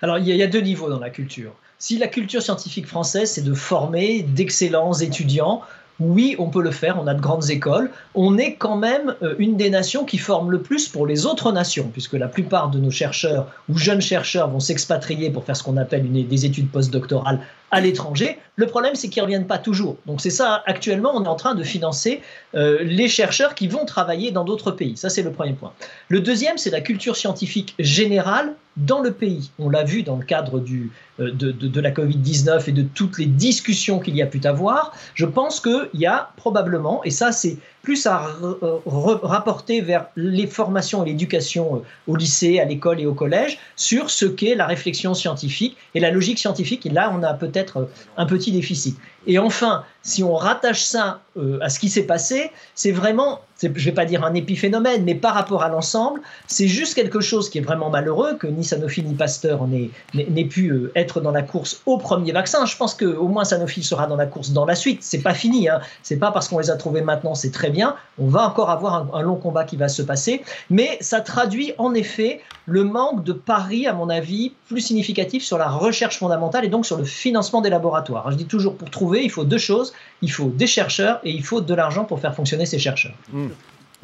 Alors, 0.01 0.19
il 0.19 0.27
y, 0.27 0.43
a 0.43 0.47
deux 0.47 0.61
niveaux 0.61 0.89
dans 0.89 0.99
la 0.99 1.09
culture. 1.09 1.53
Si 1.79 1.97
la 1.97 2.07
culture 2.07 2.41
scientifique 2.41 2.85
française, 2.85 3.31
c'est 3.31 3.43
de 3.43 3.53
former 3.53 4.21
d'excellents 4.21 4.93
étudiants, 4.93 5.61
oui, 5.99 6.35
on 6.37 6.49
peut 6.49 6.61
le 6.61 6.71
faire, 6.71 6.99
on 7.01 7.07
a 7.07 7.13
de 7.13 7.21
grandes 7.21 7.49
écoles. 7.49 7.89
On 8.13 8.37
est 8.37 8.53
quand 8.53 8.77
même 8.77 9.15
euh, 9.23 9.35
une 9.39 9.57
des 9.57 9.69
nations 9.69 10.05
qui 10.05 10.17
forme 10.17 10.51
le 10.51 10.61
plus 10.61 10.87
pour 10.87 11.07
les 11.07 11.25
autres 11.25 11.51
nations, 11.51 11.89
puisque 11.91 12.13
la 12.13 12.27
plupart 12.27 12.69
de 12.69 12.79
nos 12.79 12.91
chercheurs 12.91 13.47
ou 13.69 13.77
jeunes 13.77 14.01
chercheurs 14.01 14.49
vont 14.49 14.59
s'expatrier 14.59 15.29
pour 15.31 15.43
faire 15.43 15.55
ce 15.55 15.63
qu'on 15.63 15.77
appelle 15.77 16.11
des 16.11 16.45
études 16.45 16.69
postdoctorales 16.69 17.39
à 17.71 17.81
l'étranger. 17.81 18.37
Le 18.55 18.67
problème, 18.67 18.95
c'est 18.95 19.09
qu'ils 19.09 19.21
ne 19.21 19.25
reviennent 19.25 19.47
pas 19.47 19.57
toujours. 19.57 19.97
Donc 20.05 20.21
c'est 20.21 20.29
ça, 20.29 20.63
actuellement, 20.65 21.11
on 21.15 21.23
est 21.23 21.27
en 21.27 21.35
train 21.35 21.55
de 21.55 21.63
financer 21.63 22.21
euh, 22.55 22.77
les 22.83 23.07
chercheurs 23.07 23.55
qui 23.55 23.67
vont 23.67 23.85
travailler 23.85 24.31
dans 24.31 24.43
d'autres 24.43 24.71
pays. 24.71 24.95
Ça, 24.97 25.09
c'est 25.09 25.23
le 25.23 25.31
premier 25.31 25.53
point. 25.53 25.73
Le 26.09 26.21
deuxième, 26.21 26.57
c'est 26.57 26.69
la 26.69 26.81
culture 26.81 27.15
scientifique 27.15 27.75
générale 27.79 28.53
dans 28.77 29.01
le 29.01 29.11
pays. 29.11 29.51
On 29.59 29.69
l'a 29.69 29.83
vu 29.83 30.03
dans 30.03 30.15
le 30.15 30.23
cadre 30.23 30.59
euh, 30.59 31.31
de, 31.31 31.51
de, 31.51 31.81
la 31.81 31.91
Covid-19 31.91 32.69
et 32.69 32.71
de 32.71 32.83
toutes 32.83 33.17
les 33.17 33.25
discussions 33.25 33.99
qu'il 33.99 34.15
y 34.15 34.21
a 34.21 34.27
pu 34.27 34.39
avoir. 34.45 34.93
Je 35.15 35.25
pense 35.25 35.59
qu'il 35.59 35.89
y 35.95 36.05
a 36.05 36.31
probablement, 36.37 37.03
et 37.03 37.09
ça 37.09 37.31
c'est 37.31 37.57
plus 37.81 38.05
à 38.05 38.35
rapporter 38.95 39.81
vers 39.81 40.07
les 40.15 40.45
formations 40.45 41.03
et 41.03 41.07
l'éducation 41.07 41.77
euh, 41.77 41.79
au 42.07 42.15
lycée, 42.15 42.59
à 42.59 42.65
l'école 42.65 42.99
et 43.01 43.05
au 43.05 43.13
collège, 43.13 43.57
sur 43.75 44.09
ce 44.09 44.25
qu'est 44.25 44.55
la 44.55 44.67
réflexion 44.67 45.13
scientifique 45.13 45.77
et 45.95 45.99
la 45.99 46.11
logique 46.11 46.37
scientifique. 46.37 46.85
Et 46.85 46.89
là, 46.89 47.11
on 47.17 47.23
a 47.23 47.33
peut-être 47.33 47.89
un 48.17 48.25
petit 48.25 48.51
déficit. 48.51 48.97
Et 49.27 49.39
enfin, 49.39 49.83
si 50.07 50.23
on 50.23 50.35
rattache 50.35 50.83
ça 50.83 51.19
euh, 51.35 51.59
à 51.61 51.69
ce 51.69 51.79
qui 51.79 51.89
s'est 51.89 52.03
passé, 52.03 52.49
c'est 52.75 52.93
vraiment, 52.93 53.41
je 53.61 53.67
ne 53.67 53.73
vais 53.73 53.91
pas 53.91 54.05
dire 54.05 54.23
un 54.23 54.33
épiphénomène, 54.33 55.03
mais 55.03 55.15
par 55.15 55.33
rapport 55.33 55.63
à 55.63 55.67
l'ensemble, 55.69 56.21
c'est 56.47 56.69
juste 56.69 56.95
quelque 56.95 57.19
chose 57.19 57.49
qui 57.49 57.57
est 57.57 57.61
vraiment 57.61 57.89
malheureux 57.89 58.35
que 58.35 58.47
ni 58.47 58.63
Sanofi 58.63 59.03
ni 59.03 59.15
Pasteur 59.15 59.67
n'aient 59.67 60.45
pu 60.45 60.69
euh, 60.69 60.93
être 60.95 61.19
dans 61.19 61.31
la 61.31 61.41
course 61.41 61.81
au 61.85 61.97
premier 61.97 62.31
vaccin. 62.31 62.65
Je 62.65 62.77
pense 62.77 62.93
qu'au 62.93 63.27
moins 63.27 63.43
Sanofi 63.43 63.83
sera 63.83 64.07
dans 64.07 64.15
la 64.15 64.27
course 64.27 64.51
dans 64.51 64.65
la 64.65 64.75
suite. 64.75 64.99
C'est 65.01 65.21
pas 65.21 65.33
fini. 65.33 65.67
Hein. 65.67 65.81
C'est 66.03 66.17
pas 66.17 66.31
parce 66.31 66.47
qu'on 66.47 66.59
les 66.59 66.71
a 66.71 66.77
trouvés 66.77 67.01
maintenant, 67.01 67.35
c'est 67.35 67.51
très 67.51 67.69
bien. 67.69 67.95
On 68.17 68.27
va 68.27 68.47
encore 68.47 68.69
avoir 68.69 69.13
un, 69.13 69.21
long 69.21 69.35
combat 69.35 69.65
qui 69.65 69.75
va 69.75 69.89
se 69.89 70.01
passer, 70.01 70.41
mais 70.69 70.97
ça 71.01 71.19
traduit 71.19 71.73
en 71.77 71.93
effet 71.93 72.41
le 72.65 72.85
manque 72.85 73.23
de 73.23 73.33
pari, 73.33 73.87
à 73.87 73.93
mon 73.93 74.09
avis, 74.09 74.53
plus 74.67 74.81
significatif 74.81 75.43
sur 75.43 75.57
la 75.57 75.69
recherche 75.69 76.19
fondamentale 76.19 76.63
et 76.65 76.69
donc 76.69 76.85
sur 76.85 76.97
le 76.97 77.03
financement 77.03 77.61
des 77.61 77.69
laboratoires. 77.69 78.31
Je 78.31 78.37
dis 78.37 78.45
toujours 78.45 78.75
pour 78.75 78.89
trouver, 78.89 79.16
il 79.23 79.31
faut 79.31 79.43
deux 79.43 79.57
choses 79.57 79.93
il 80.21 80.31
faut 80.31 80.45
des 80.45 80.67
chercheurs 80.67 81.19
et 81.23 81.31
il 81.31 81.43
faut 81.43 81.61
de 81.61 81.73
l'argent 81.73 82.05
pour 82.05 82.19
faire 82.19 82.35
fonctionner 82.35 82.65
ces 82.65 82.79
chercheurs. 82.79 83.13
Mmh. 83.31 83.47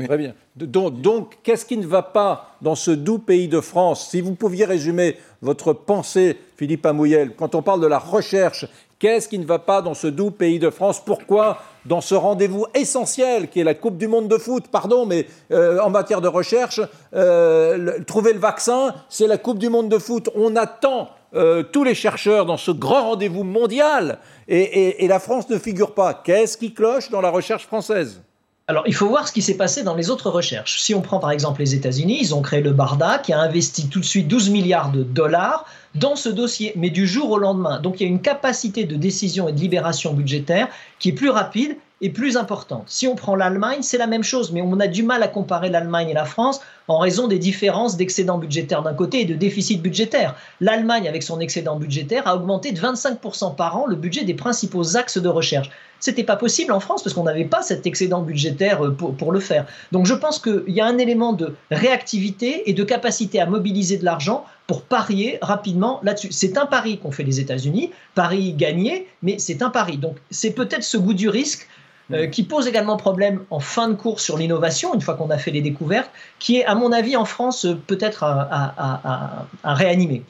Très 0.06 0.18
bien. 0.18 0.34
Donc, 0.56 1.02
donc 1.02 1.38
qu'est-ce 1.44 1.66
qui 1.66 1.78
ne 1.78 1.86
va 1.86 2.02
pas 2.02 2.56
dans 2.62 2.74
ce 2.74 2.90
doux 2.90 3.20
pays 3.20 3.48
de 3.48 3.62
France? 3.62 4.10
Si 4.10 4.22
vous 4.22 4.34
pouviez 4.34 4.66
résumer 4.66 5.18
votre 5.44 5.74
pensée, 5.74 6.38
Philippe 6.58 6.86
Amouyel, 6.86 7.32
quand 7.38 7.54
on 7.54 7.62
parle 7.62 7.80
de 7.80 7.86
la 7.86 8.00
recherche, 8.00 8.66
qu'est-ce 8.98 9.28
qui 9.28 9.38
ne 9.38 9.46
va 9.46 9.60
pas 9.60 9.84
dans 9.84 9.94
ce 9.94 10.08
doux 10.08 10.32
pays 10.32 10.58
de 10.58 10.72
France? 10.72 11.04
Pourquoi 11.04 11.60
dans 11.86 12.02
ce 12.02 12.16
rendez-vous 12.16 12.66
essentiel 12.74 13.50
qui 13.50 13.60
est 13.60 13.64
la 13.64 13.76
Coupe 13.76 13.98
du 13.98 14.08
Monde 14.08 14.28
de 14.28 14.38
foot, 14.38 14.68
pardon, 14.72 15.06
mais 15.06 15.28
euh, 15.52 15.80
en 15.80 15.92
matière 15.92 16.22
de 16.22 16.28
recherche, 16.28 16.82
euh, 17.14 18.00
trouver 18.08 18.34
le 18.34 18.40
vaccin, 18.40 18.96
c'est 19.10 19.28
la 19.28 19.38
Coupe 19.38 19.60
du 19.60 19.70
Monde 19.70 19.90
de 19.90 20.00
foot. 20.00 20.30
On 20.34 20.56
attend 20.56 21.10
euh, 21.36 21.64
tous 21.64 21.84
les 21.84 21.96
chercheurs 21.96 22.46
dans 22.46 22.58
ce 22.58 22.72
grand 22.72 23.10
rendez-vous 23.10 23.44
mondial 23.44 24.20
et, 24.48 25.08
la 25.08 25.20
France 25.20 25.50
ne 25.50 25.58
figure 25.58 25.94
pas. 25.94 26.14
Qu'est-ce 26.14 26.58
qui 26.58 26.74
cloche 26.74 27.10
dans 27.10 27.22
la 27.22 27.30
recherche 27.30 27.66
française? 27.66 28.22
Alors, 28.68 28.84
il 28.88 28.94
faut 28.94 29.08
voir 29.08 29.28
ce 29.28 29.34
qui 29.34 29.42
s'est 29.42 29.58
passé 29.58 29.84
dans 29.84 29.96
les 29.96 30.10
autres 30.10 30.30
recherches. 30.30 30.80
Si 30.80 30.96
on 30.96 31.02
prend 31.02 31.20
par 31.20 31.32
exemple 31.32 31.60
les 31.60 31.76
États-Unis, 31.76 32.18
ils 32.22 32.34
ont 32.34 32.42
créé 32.42 32.62
le 32.62 32.72
BARDA 32.72 33.20
qui 33.20 33.34
a 33.34 33.40
investi 33.40 33.90
tout 33.90 34.00
de 34.00 34.06
suite 34.06 34.28
12 34.28 34.52
milliards 34.52 34.92
de 34.92 35.04
dollars 35.04 35.66
dans 35.96 36.16
ce 36.16 36.30
dossier, 36.30 36.72
mais 36.78 36.90
du 36.90 37.06
jour 37.06 37.32
au 37.32 37.38
lendemain. 37.38 37.82
Donc, 37.82 38.00
il 38.00 38.04
y 38.04 38.06
a 38.06 38.10
une 38.10 38.22
capacité 38.22 38.86
de 38.86 38.96
décision 38.96 39.50
et 39.50 39.52
de 39.52 39.60
libération 39.60 40.14
budgétaire 40.14 40.70
qui 41.00 41.10
est 41.10 41.14
plus 41.14 41.30
rapide 41.30 41.76
et 42.00 42.10
plus 42.10 42.38
importante. 42.38 42.84
Si 42.88 43.08
on 43.08 43.16
prend 43.16 43.36
l'Allemagne, 43.36 43.80
c'est 43.82 43.98
la 43.98 44.08
même 44.08 44.24
chose, 44.24 44.52
mais 44.52 44.62
on 44.62 44.80
a 44.80 44.88
du 44.88 45.04
mal 45.04 45.24
à 45.24 45.28
comparer 45.28 45.70
l'Allemagne 45.70 46.10
et 46.10 46.14
la 46.14 46.26
France. 46.26 46.62
En 46.88 46.98
raison 46.98 47.28
des 47.28 47.40
différences 47.40 47.98
d'excédent 47.98 48.38
budgétaire 48.38 48.84
d'un 48.84 48.94
côté 48.94 49.22
et 49.22 49.26
de 49.26 49.36
déficit 49.36 49.82
budgétaire. 49.82 50.36
L'Allemagne, 50.60 51.08
avec 51.08 51.24
son 51.24 51.40
excédent 51.40 51.78
budgétaire, 51.78 52.28
a 52.28 52.36
augmenté 52.36 52.72
de 52.72 52.80
25% 52.80 53.56
par 53.56 53.78
an 53.78 53.86
le 53.86 53.96
budget 53.96 54.24
des 54.24 54.34
principaux 54.34 54.98
axes 54.98 55.18
de 55.18 55.30
recherche. 55.30 55.70
C'était 56.00 56.26
pas 56.26 56.36
possible 56.36 56.74
en 56.74 56.82
France 56.82 57.02
parce 57.02 57.14
qu'on 57.14 57.24
n'avait 57.24 57.46
pas 57.46 57.62
cet 57.62 57.88
excédent 57.88 58.22
budgétaire 58.22 58.86
euh, 58.86 58.92
pour, 58.92 59.16
pour 59.16 59.32
le 59.32 59.40
faire. 59.40 59.66
Donc 59.94 60.06
je 60.06 60.14
pense 60.14 60.38
qu'il 60.38 60.64
y 60.68 60.82
a 60.82 60.86
un 60.86 60.98
élément 60.98 61.32
de 61.32 61.56
réactivité 61.72 62.70
et 62.70 62.74
de 62.74 62.84
capacité 62.84 63.40
à 63.40 63.46
mobiliser 63.46 63.98
de 63.98 64.04
l'argent 64.04 64.44
pour 64.68 64.82
parier 64.82 65.38
rapidement 65.42 66.02
là-dessus. 66.04 66.34
C'est 66.34 66.58
un 66.58 66.66
pari 66.66 66.98
qu'ont 66.98 67.12
fait 67.12 67.24
les 67.24 67.40
États-Unis, 67.40 67.92
pari 68.16 68.52
gagné, 68.52 69.08
mais 69.22 69.40
c'est 69.40 69.62
un 69.62 69.70
pari. 69.70 69.98
Donc 69.98 70.18
c'est 70.30 70.52
peut-être 70.52 70.84
ce 70.84 70.98
goût 70.98 71.14
du 71.14 71.30
risque 71.30 71.70
euh, 72.14 72.28
qui 72.28 72.44
pose 72.44 72.68
également 72.68 72.98
problème 72.98 73.42
en 73.50 73.60
fin 73.60 73.88
de 73.88 73.96
cours 73.96 74.20
sur 74.20 74.38
l'innovation, 74.38 74.94
une 74.94 75.02
fois 75.02 75.16
qu'on 75.16 75.30
a 75.30 75.38
fait 75.38 75.52
les 75.52 75.62
découvertes, 75.62 76.12
qui 76.40 76.58
est, 76.58 76.66
à 76.66 76.76
mon 76.76 76.92
avis, 76.92 77.16
en 77.16 77.26
France, 77.26 77.68
peut-être 77.88 78.24
à, 78.24 79.46
réanimer. 79.64 80.24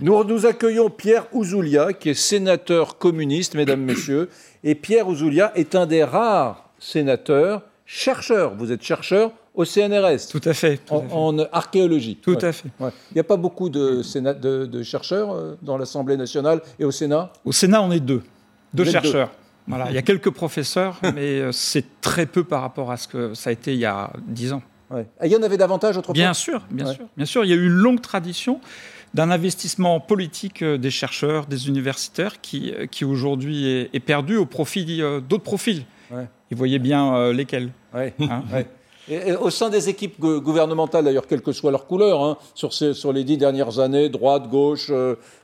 Nous, 0.00 0.24
nous 0.24 0.46
accueillons 0.46 0.90
Pierre 0.90 1.26
Ouzoulia, 1.32 1.92
qui 1.92 2.10
est 2.10 2.14
sénateur 2.14 2.98
communiste, 2.98 3.54
mesdames, 3.54 3.80
messieurs. 3.80 4.28
Et 4.64 4.74
Pierre 4.74 5.08
Ouzoulia 5.08 5.52
est 5.54 5.74
un 5.74 5.86
des 5.86 6.04
rares 6.04 6.70
sénateurs 6.78 7.62
chercheurs. 7.86 8.54
Vous 8.56 8.72
êtes 8.72 8.82
chercheur 8.82 9.32
au 9.54 9.64
CNRS. 9.64 10.28
Tout 10.30 10.40
à 10.44 10.54
fait. 10.54 10.80
en, 10.90 11.38
archéologie. 11.52 12.16
Tout 12.16 12.38
à 12.40 12.52
fait. 12.52 12.68
Il 12.80 13.14
n'y 13.14 13.20
a 13.20 13.24
pas 13.24 13.36
beaucoup 13.36 13.68
de, 13.68 14.02
de, 14.64 14.82
chercheurs 14.82 15.32
euh, 15.32 15.56
dans 15.62 15.78
l'Assemblée 15.78 16.16
nationale 16.16 16.60
et 16.78 16.84
au 16.84 16.90
Sénat? 16.90 17.32
Au 17.44 17.52
Sénat, 17.52 17.82
on 17.82 17.92
est 17.92 18.00
deux. 18.00 18.22
Deux 18.72 18.84
chercheurs. 18.84 19.30
Voilà, 19.66 19.90
il 19.90 19.94
y 19.94 19.98
a 19.98 20.02
quelques 20.02 20.30
professeurs, 20.30 21.00
mais 21.14 21.40
euh, 21.40 21.52
c'est 21.52 22.00
très 22.00 22.26
peu 22.26 22.44
par 22.44 22.60
rapport 22.60 22.90
à 22.90 22.96
ce 22.96 23.08
que 23.08 23.34
ça 23.34 23.50
a 23.50 23.52
été 23.52 23.72
il 23.72 23.80
y 23.80 23.86
a 23.86 24.10
dix 24.26 24.52
ans. 24.52 24.62
il 25.22 25.30
y 25.30 25.36
en 25.36 25.42
avait 25.42 25.56
davantage 25.56 25.96
autrefois 25.96 26.14
Bien 26.14 26.34
sûr, 26.34 26.62
bien 26.70 26.92
sûr. 26.92 27.06
Bien 27.16 27.26
sûr, 27.26 27.44
il 27.44 27.50
y 27.50 27.52
a 27.52 27.56
eu 27.56 27.66
une 27.66 27.72
longue 27.72 28.00
tradition 28.00 28.60
d'un 29.14 29.30
investissement 29.30 30.00
politique 30.00 30.62
euh, 30.62 30.76
des 30.76 30.90
chercheurs, 30.90 31.46
des 31.46 31.68
universitaires, 31.68 32.40
qui, 32.40 32.72
euh, 32.72 32.86
qui 32.86 33.04
aujourd'hui 33.04 33.88
est, 33.92 34.04
perdu 34.04 34.36
au 34.36 34.44
profit 34.44 35.00
d'autres 35.28 35.44
profils. 35.44 35.84
Ouais. 36.10 36.26
Vous 36.50 36.58
voyez 36.58 36.78
bien 36.78 37.32
lesquels. 37.32 37.70
Hein 37.94 38.10
et, 39.08 39.32
au 39.32 39.50
sein 39.50 39.70
des 39.70 39.88
équipes 39.88 40.20
gouvernementales, 40.20 41.04
d'ailleurs, 41.04 41.26
quelle 41.26 41.42
que 41.42 41.52
soit 41.52 41.70
leur 41.70 41.86
couleur, 41.86 42.22
hein, 42.22 42.36
sur, 42.54 42.72
ces, 42.72 42.94
sur, 42.94 43.12
les 43.12 43.24
dix 43.24 43.36
dernières 43.36 43.78
années, 43.78 44.08
droite, 44.08 44.48
gauche, 44.48 44.90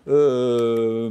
euh, 0.08 1.10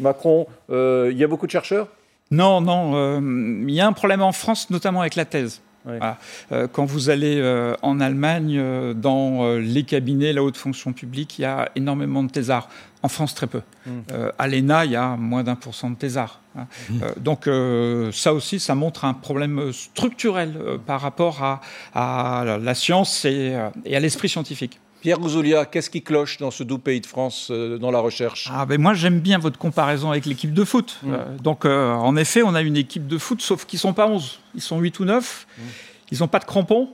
il 0.00 1.16
y 1.16 1.24
a 1.24 1.26
beaucoup 1.26 1.46
de 1.46 1.52
chercheurs? 1.52 1.88
Non, 2.30 2.60
non. 2.60 2.92
Euh, 2.94 3.20
il 3.66 3.74
y 3.74 3.80
a 3.80 3.86
un 3.86 3.92
problème 3.92 4.22
en 4.22 4.32
France, 4.32 4.70
notamment 4.70 5.00
avec 5.00 5.14
la 5.14 5.24
thèse. 5.24 5.60
Euh, 6.50 6.66
quand 6.72 6.86
vous 6.86 7.10
allez 7.10 7.42
en 7.82 8.00
Allemagne, 8.00 8.94
dans 8.94 9.56
les 9.58 9.82
cabinets, 9.82 10.32
la 10.32 10.42
haute 10.42 10.56
fonction 10.56 10.94
publique, 10.94 11.38
il 11.38 11.42
y 11.42 11.44
a 11.44 11.70
énormément 11.76 12.22
de 12.22 12.30
thésards. 12.30 12.68
En 13.02 13.08
France, 13.08 13.34
très 13.34 13.46
peu. 13.46 13.60
Hmm. 13.84 14.00
à 14.38 14.48
l'ENA, 14.48 14.86
il 14.86 14.92
y 14.92 14.96
a 14.96 15.16
moins 15.16 15.44
d'un 15.44 15.56
pour 15.56 15.74
cent 15.74 15.90
de 15.90 15.96
thésards. 15.96 16.40
Hein. 16.56 16.66
Hmm. 16.88 17.00
donc 17.18 17.50
ça 18.14 18.32
aussi, 18.32 18.60
ça 18.60 18.74
montre 18.74 19.04
un 19.04 19.12
problème 19.12 19.72
structurel 19.72 20.54
par 20.86 21.02
rapport 21.02 21.42
à, 21.94 22.58
la 22.58 22.74
science 22.74 23.26
et 23.26 23.54
à 23.54 24.00
l'esprit 24.00 24.30
scientifique. 24.30 24.80
Pierre 25.04 25.18
Gouzoulia, 25.18 25.66
qu'est-ce 25.66 25.90
qui 25.90 26.00
cloche 26.00 26.38
dans 26.38 26.50
ce 26.50 26.62
doux 26.62 26.78
pays 26.78 27.02
de 27.02 27.06
France 27.06 27.48
euh, 27.50 27.76
dans 27.76 27.90
la 27.90 27.98
recherche? 27.98 28.48
Ah 28.50 28.64
ben 28.64 28.80
Moi, 28.80 28.94
j'aime 28.94 29.20
bien 29.20 29.36
votre 29.36 29.58
comparaison 29.58 30.10
avec 30.10 30.24
l'équipe 30.24 30.54
de 30.54 30.64
foot. 30.64 30.98
Mm. 31.02 31.12
Euh, 31.12 31.36
donc, 31.42 31.66
euh, 31.66 31.92
en 31.92 32.16
effet, 32.16 32.42
on 32.42 32.54
a 32.54 32.62
une 32.62 32.78
équipe 32.78 33.06
de 33.06 33.18
foot, 33.18 33.42
sauf 33.42 33.66
qu'ils 33.66 33.76
ne 33.76 33.80
sont 33.82 33.92
pas 33.92 34.06
11. 34.06 34.40
Ils 34.54 34.62
sont 34.62 34.80
8 34.80 35.00
ou 35.00 35.04
9. 35.04 35.46
Mm. 35.58 35.62
Ils 36.10 36.18
n'ont 36.20 36.28
pas 36.28 36.38
de 36.38 36.46
crampons 36.46 36.88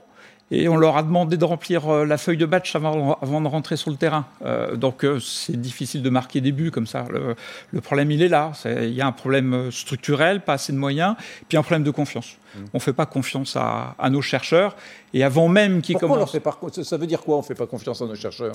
et 0.51 0.67
on 0.67 0.75
leur 0.75 0.97
a 0.97 1.03
demandé 1.03 1.37
de 1.37 1.45
remplir 1.45 1.87
euh, 1.87 2.05
la 2.05 2.17
feuille 2.17 2.37
de 2.37 2.45
batch 2.45 2.75
avant, 2.75 3.17
de 3.21 3.47
rentrer 3.47 3.77
sur 3.77 3.89
le 3.89 3.95
terrain. 3.95 4.25
Euh, 4.45 4.75
donc 4.75 5.05
euh, 5.05 5.17
c'est 5.19 5.59
difficile 5.59 6.01
de 6.01 6.09
marquer 6.09 6.41
des 6.41 6.51
buts 6.51 6.71
comme 6.71 6.87
ça. 6.87 7.05
Le, 7.09 7.81
problème, 7.81 8.11
il 8.11 8.21
est 8.21 8.27
là. 8.27 8.51
il 8.65 8.93
y 8.93 9.01
a 9.01 9.07
un 9.07 9.13
problème 9.13 9.71
structurel, 9.71 10.41
pas 10.41 10.53
assez 10.53 10.73
de 10.73 10.77
moyens, 10.77 11.15
puis 11.47 11.57
un 11.57 11.63
problème 11.63 11.83
de 11.83 11.91
confiance. 11.91 12.35
Mmh. 12.53 12.59
On 12.73 12.77
ne 12.77 12.81
fait 12.81 12.93
pas 12.93 13.05
confiance 13.05 13.55
à, 13.55 13.95
nos 14.09 14.21
chercheurs. 14.21 14.75
Et 15.13 15.23
avant 15.23 15.47
même 15.47 15.81
qu'ils 15.81 15.97
commencent... 15.97 16.37
Ça 16.83 16.97
veut 16.97 17.07
dire 17.07 17.21
quoi 17.21 17.37
on 17.37 17.39
ne 17.39 17.45
fait 17.45 17.55
pas 17.55 17.67
confiance 17.67 18.01
à 18.01 18.05
nos 18.05 18.15
chercheurs? 18.15 18.53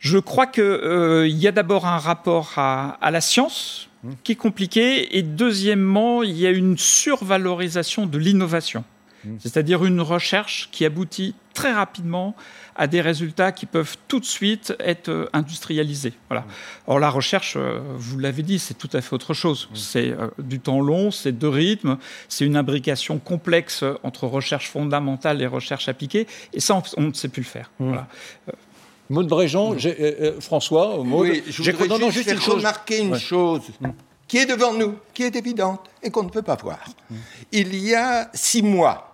Je 0.00 0.18
crois 0.18 0.46
qu'il 0.46 1.26
y 1.28 1.48
a 1.48 1.52
d'abord 1.52 1.86
un 1.86 1.98
rapport 1.98 2.52
à, 2.56 2.98
à 3.00 3.10
la 3.10 3.22
science 3.22 3.88
mmh. 4.04 4.10
qui 4.22 4.32
est 4.32 4.36
compliqué. 4.36 5.16
Et 5.16 5.22
deuxièmement, 5.22 6.22
il 6.22 6.36
y 6.36 6.46
a 6.46 6.50
une 6.50 6.76
survalorisation 6.76 8.04
de 8.04 8.18
l'innovation. 8.18 8.84
Mm. 9.24 9.36
C'est-à-dire 9.40 9.84
une 9.84 10.00
recherche 10.00 10.68
qui 10.72 10.84
aboutit 10.84 11.34
très 11.54 11.72
rapidement 11.72 12.36
à 12.76 12.86
des 12.86 13.00
résultats 13.00 13.50
qui 13.50 13.66
peuvent 13.66 13.96
tout 14.06 14.20
de 14.20 14.24
suite 14.24 14.74
être 14.78 15.08
euh, 15.08 15.28
industrialisés. 15.32 16.12
Voilà. 16.28 16.42
Mm. 16.42 16.50
Or, 16.86 16.98
la 17.00 17.10
recherche, 17.10 17.54
euh, 17.56 17.80
vous 17.96 18.18
l'avez 18.18 18.42
dit, 18.42 18.58
c'est 18.58 18.74
tout 18.74 18.90
à 18.92 19.00
fait 19.00 19.14
autre 19.14 19.34
chose. 19.34 19.68
Mm. 19.70 19.76
C'est 19.76 20.10
euh, 20.10 20.28
du 20.38 20.60
temps 20.60 20.80
long, 20.80 21.10
c'est 21.10 21.36
de 21.36 21.46
rythme, 21.46 21.98
c'est 22.28 22.44
une 22.44 22.56
imbrication 22.56 23.18
complexe 23.18 23.84
entre 24.02 24.26
recherche 24.26 24.68
fondamentale 24.68 25.42
et 25.42 25.46
recherche 25.46 25.88
appliquée, 25.88 26.26
et 26.52 26.60
ça, 26.60 26.80
on, 26.96 27.02
ne 27.02 27.12
sait 27.12 27.28
plus 27.28 27.42
le 27.42 27.48
faire. 27.48 27.70
Voilà. 27.78 28.06
Maud 29.10 29.26
Bréjean, 29.26 29.74
François, 30.40 31.02
Maud, 31.02 31.22
oui, 31.22 31.42
je 31.48 31.62
voudrais 31.72 32.10
juste, 32.10 32.28
faire 32.28 32.54
remarquer 32.54 32.98
une 32.98 33.18
chose 33.18 33.62
qui 34.28 34.36
est 34.36 34.46
devant 34.46 34.74
nous, 34.74 34.98
qui 35.14 35.24
est 35.24 35.34
évidente 35.34 35.80
et 36.02 36.10
qu'on 36.10 36.22
ne 36.22 36.28
peut 36.28 36.42
pas 36.42 36.56
voir. 36.56 36.78
Il 37.50 37.74
y 37.74 37.94
a 37.94 38.30
six 38.34 38.62
mois, 38.62 39.07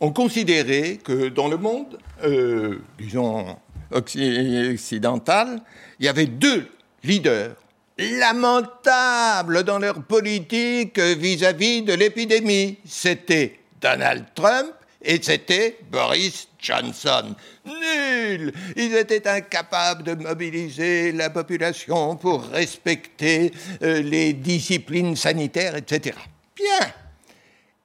on 0.00 0.12
considérait 0.12 0.98
que 1.02 1.28
dans 1.28 1.48
le 1.48 1.56
monde, 1.56 1.98
euh, 2.24 2.78
disons, 2.98 3.56
occidental, 3.90 5.60
il 5.98 6.06
y 6.06 6.08
avait 6.08 6.26
deux 6.26 6.68
leaders 7.02 7.56
lamentables 7.98 9.64
dans 9.64 9.78
leur 9.78 10.02
politique 10.02 10.98
vis-à-vis 10.98 11.82
de 11.82 11.94
l'épidémie. 11.94 12.78
C'était 12.84 13.58
Donald 13.80 14.24
Trump 14.34 14.72
et 15.02 15.18
c'était 15.20 15.78
Boris 15.90 16.48
Johnson. 16.60 17.34
Nul 17.66 18.52
Ils 18.76 18.94
étaient 18.94 19.26
incapables 19.28 20.04
de 20.04 20.14
mobiliser 20.14 21.12
la 21.12 21.30
population 21.30 22.16
pour 22.16 22.44
respecter 22.44 23.52
euh, 23.82 24.02
les 24.02 24.32
disciplines 24.32 25.16
sanitaires, 25.16 25.76
etc. 25.76 26.16
Bien 26.56 26.92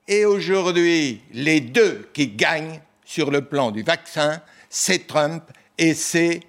et 0.07 0.25
aujourd'hui, 0.25 1.21
les 1.31 1.61
deux 1.61 2.09
qui 2.13 2.27
gagnent 2.27 2.79
sur 3.05 3.31
le 3.31 3.45
plan 3.45 3.71
du 3.71 3.83
vaccin, 3.83 4.41
c'est 4.69 5.07
Trump 5.07 5.43
et 5.77 5.93
c'est 5.93 6.41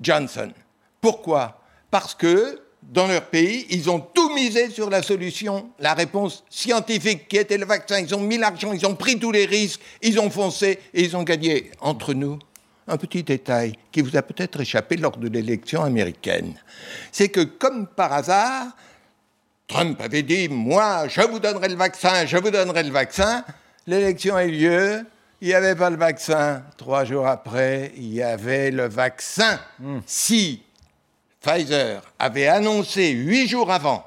Johnson. 0.00 0.52
Pourquoi? 1.00 1.62
Parce 1.90 2.14
que 2.14 2.60
dans 2.82 3.06
leur 3.06 3.26
pays, 3.26 3.66
ils 3.70 3.90
ont 3.90 4.00
tout 4.00 4.32
misé 4.32 4.70
sur 4.70 4.90
la 4.90 5.02
solution, 5.02 5.70
la 5.78 5.94
réponse 5.94 6.44
scientifique 6.48 7.28
qui 7.28 7.36
était 7.36 7.58
le 7.58 7.66
vaccin. 7.66 7.98
Ils 7.98 8.14
ont 8.14 8.20
mis 8.20 8.38
l'argent, 8.38 8.72
ils 8.72 8.86
ont 8.86 8.94
pris 8.94 9.18
tous 9.18 9.32
les 9.32 9.44
risques, 9.44 9.80
ils 10.02 10.20
ont 10.20 10.30
foncé 10.30 10.78
et 10.94 11.02
ils 11.02 11.16
ont 11.16 11.22
gagné. 11.22 11.70
Entre 11.80 12.14
nous, 12.14 12.38
un 12.86 12.96
petit 12.96 13.22
détail 13.22 13.74
qui 13.90 14.00
vous 14.00 14.16
a 14.16 14.22
peut-être 14.22 14.60
échappé 14.60 14.96
lors 14.96 15.16
de 15.16 15.28
l'élection 15.28 15.82
américaine, 15.82 16.54
c'est 17.10 17.28
que 17.28 17.40
comme 17.40 17.88
par 17.88 18.12
hasard, 18.12 18.68
Trump 19.68 20.00
avait 20.00 20.22
dit, 20.22 20.48
moi, 20.48 21.08
je 21.08 21.22
vous 21.22 21.40
donnerai 21.40 21.68
le 21.68 21.74
vaccin, 21.74 22.24
je 22.24 22.36
vous 22.36 22.50
donnerai 22.50 22.84
le 22.84 22.90
vaccin. 22.90 23.44
L'élection 23.86 24.36
a 24.36 24.44
eu 24.44 24.52
lieu, 24.52 25.04
il 25.40 25.48
n'y 25.48 25.54
avait 25.54 25.74
pas 25.74 25.90
le 25.90 25.96
vaccin. 25.96 26.62
Trois 26.76 27.04
jours 27.04 27.26
après, 27.26 27.92
il 27.96 28.14
y 28.14 28.22
avait 28.22 28.70
le 28.70 28.88
vaccin. 28.88 29.58
Hmm. 29.80 29.98
Si 30.06 30.62
Pfizer 31.40 32.00
avait 32.18 32.46
annoncé 32.46 33.10
huit 33.10 33.48
jours 33.48 33.72
avant 33.72 34.06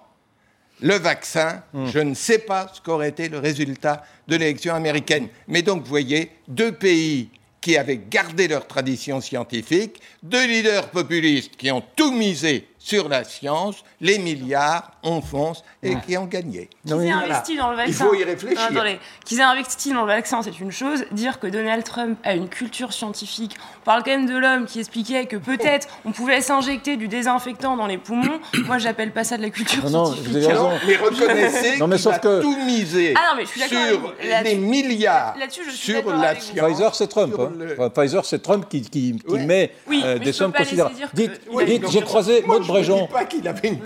le 0.82 0.96
vaccin, 0.96 1.62
hmm. 1.74 1.88
je 1.88 2.00
ne 2.00 2.14
sais 2.14 2.40
pas 2.40 2.72
ce 2.74 2.80
qu'aurait 2.80 3.10
été 3.10 3.28
le 3.28 3.40
résultat 3.40 4.04
de 4.30 4.38
l'élection 4.38 4.74
américaine. 4.74 5.28
Mais 5.50 5.62
donc, 5.62 5.84
vous 5.84 5.90
voyez, 5.90 6.32
deux 6.48 6.72
pays 6.72 7.30
qui 7.62 7.78
avaient 7.78 8.02
gardé 8.10 8.48
leur 8.48 8.68
tradition 8.68 9.20
scientifique, 9.22 10.02
deux 10.24 10.48
leaders 10.48 10.90
populistes 10.90 11.58
qui 11.58 11.72
ont 11.72 11.84
tout 11.96 12.12
misé 12.12 12.68
sur 12.78 13.10
la 13.10 13.24
science, 13.24 13.84
les 14.00 14.18
milliards, 14.18 14.92
on 15.04 15.22
fonce 15.22 15.64
et 15.84 15.96
qui 16.06 16.18
ont 16.18 16.26
gagné. 16.26 16.70
Qu'ils 16.86 17.02
aient 17.02 17.12
investi 17.12 17.58
dans 17.58 17.72
le 17.72 17.78
vaccin. 17.78 17.92
Il 17.92 18.10
faut 18.10 18.14
y 18.14 18.24
réfléchir. 18.24 18.60
attendez, 18.62 19.00
qu'ils 19.26 19.40
aient 19.40 19.44
investi 19.44 19.94
dans 19.94 20.02
le 20.02 20.08
vaccin, 20.08 20.42
c'est 20.42 20.60
une 20.60 20.72
chose. 20.72 21.06
Dire 21.12 21.40
que 21.40 21.48
Donald 21.48 21.84
Trump 21.84 22.18
a 22.24 22.34
une 22.34 22.50
culture 22.50 22.94
scientifique, 22.94 23.56
on 23.82 23.86
parle 23.86 24.04
quand 24.04 24.12
même 24.12 24.28
de 24.28 24.38
l'homme 24.38 24.66
qui 24.66 24.80
expliquait 24.80 25.26
que 25.26 25.38
peut-être 25.38 25.88
on 26.06 26.12
pouvait 26.12 26.42
s'injecter 26.42 26.98
du 26.98 27.08
désinfectant 27.08 27.76
dans 27.78 27.88
les 27.88 27.98
poumons. 27.98 28.40
Moi, 28.66 28.78
j'appelle 28.78 29.12
pas 29.12 29.24
ça 29.24 29.38
de 29.38 29.42
la 29.42 29.50
culture 29.50 29.88
scientifique. 29.88 30.26
Non, 30.26 30.32
vous 30.32 30.38
avez 30.38 30.48
raison. 30.48 30.70
Mais 30.88 30.96
reconnaissez 30.98 31.78
non, 31.78 31.88
mais 31.88 31.98
qu'il 31.98 32.12
a 32.12 32.20
que... 32.20 32.42
tout 32.42 32.58
misé 32.66 33.14
ah 33.16 33.32
non, 33.32 33.38
mais 33.38 33.46
je 33.46 33.50
suis 33.50 33.62
sur 33.62 34.14
les 34.44 34.56
milliards 34.56 35.36
je 35.40 35.72
suis 35.72 35.94
sur 35.94 36.16
la 36.16 36.36
science. 36.40 36.70
Pfizer, 36.70 36.96
c'est 36.96 37.08
Trump. 37.08 37.36
Hein. 37.40 37.90
Pfizer, 37.90 38.26
c'est 38.26 38.40
Trump 38.42 38.66
qui, 38.70 38.82
qui, 38.82 39.16
met 39.46 39.72
euh, 39.92 40.20
des 40.20 40.34
sommes 40.34 40.54
considérables. 40.54 40.96
Dites, 41.14 41.42
j'ai 41.90 42.02
croisé 42.02 42.44
Maud 42.46 42.66
Bréjean. 42.66 43.08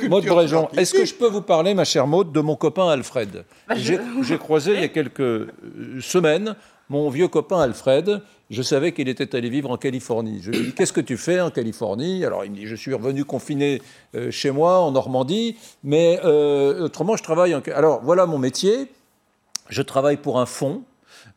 Maud 0.10 0.25
Bréjean, 0.25 0.70
est-ce 0.77 0.93
que 0.93 1.02
je 1.05 1.13
peux 1.13 1.27
vous 1.27 1.41
parler, 1.41 1.74
ma 1.74 1.86
chère 1.86 2.07
Maud, 2.07 2.31
de 2.31 2.39
mon 2.39 2.55
copain 2.55 2.89
Alfred 2.89 3.45
bah, 3.67 3.75
J'ai 3.75 4.38
croisé 4.38 4.74
il 4.74 4.81
y 4.81 4.83
a 4.83 4.89
quelques 4.89 5.19
euh, 5.19 5.48
semaines 6.01 6.55
mon 6.89 7.10
vieux 7.10 7.27
copain 7.27 7.62
Alfred. 7.62 8.22
je 8.50 8.62
savais 8.62 8.91
qu'il 8.91 9.07
était 9.10 9.36
allé 9.36 9.50
vivre 9.50 9.72
en 9.72 9.77
Californie. 9.77 10.39
Je 10.41 10.51
lui 10.51 10.60
ai 10.60 10.63
dit 10.65 10.74
Qu'est-ce 10.74 10.93
que 10.93 11.01
tu 11.01 11.17
fais 11.17 11.39
en 11.39 11.50
Californie? 11.50 12.25
Alors 12.25 12.45
il 12.45 12.51
me 12.51 12.55
dit 12.55 12.67
Je 12.67 12.75
suis 12.75 12.93
revenu 12.93 13.25
confiné 13.25 13.81
euh, 14.15 14.31
chez 14.31 14.51
moi 14.51 14.79
en 14.79 14.91
Normandie, 14.91 15.57
mais 15.83 16.19
euh, 16.24 16.83
autrement 16.83 17.15
je 17.15 17.24
travaille 17.24 17.55
en. 17.55 17.62
Alors 17.74 18.01
voilà 18.03 18.25
mon 18.25 18.38
métier. 18.38 18.88
Je 19.69 19.81
travaille 19.81 20.17
pour 20.17 20.39
un 20.39 20.45
fonds 20.45 20.83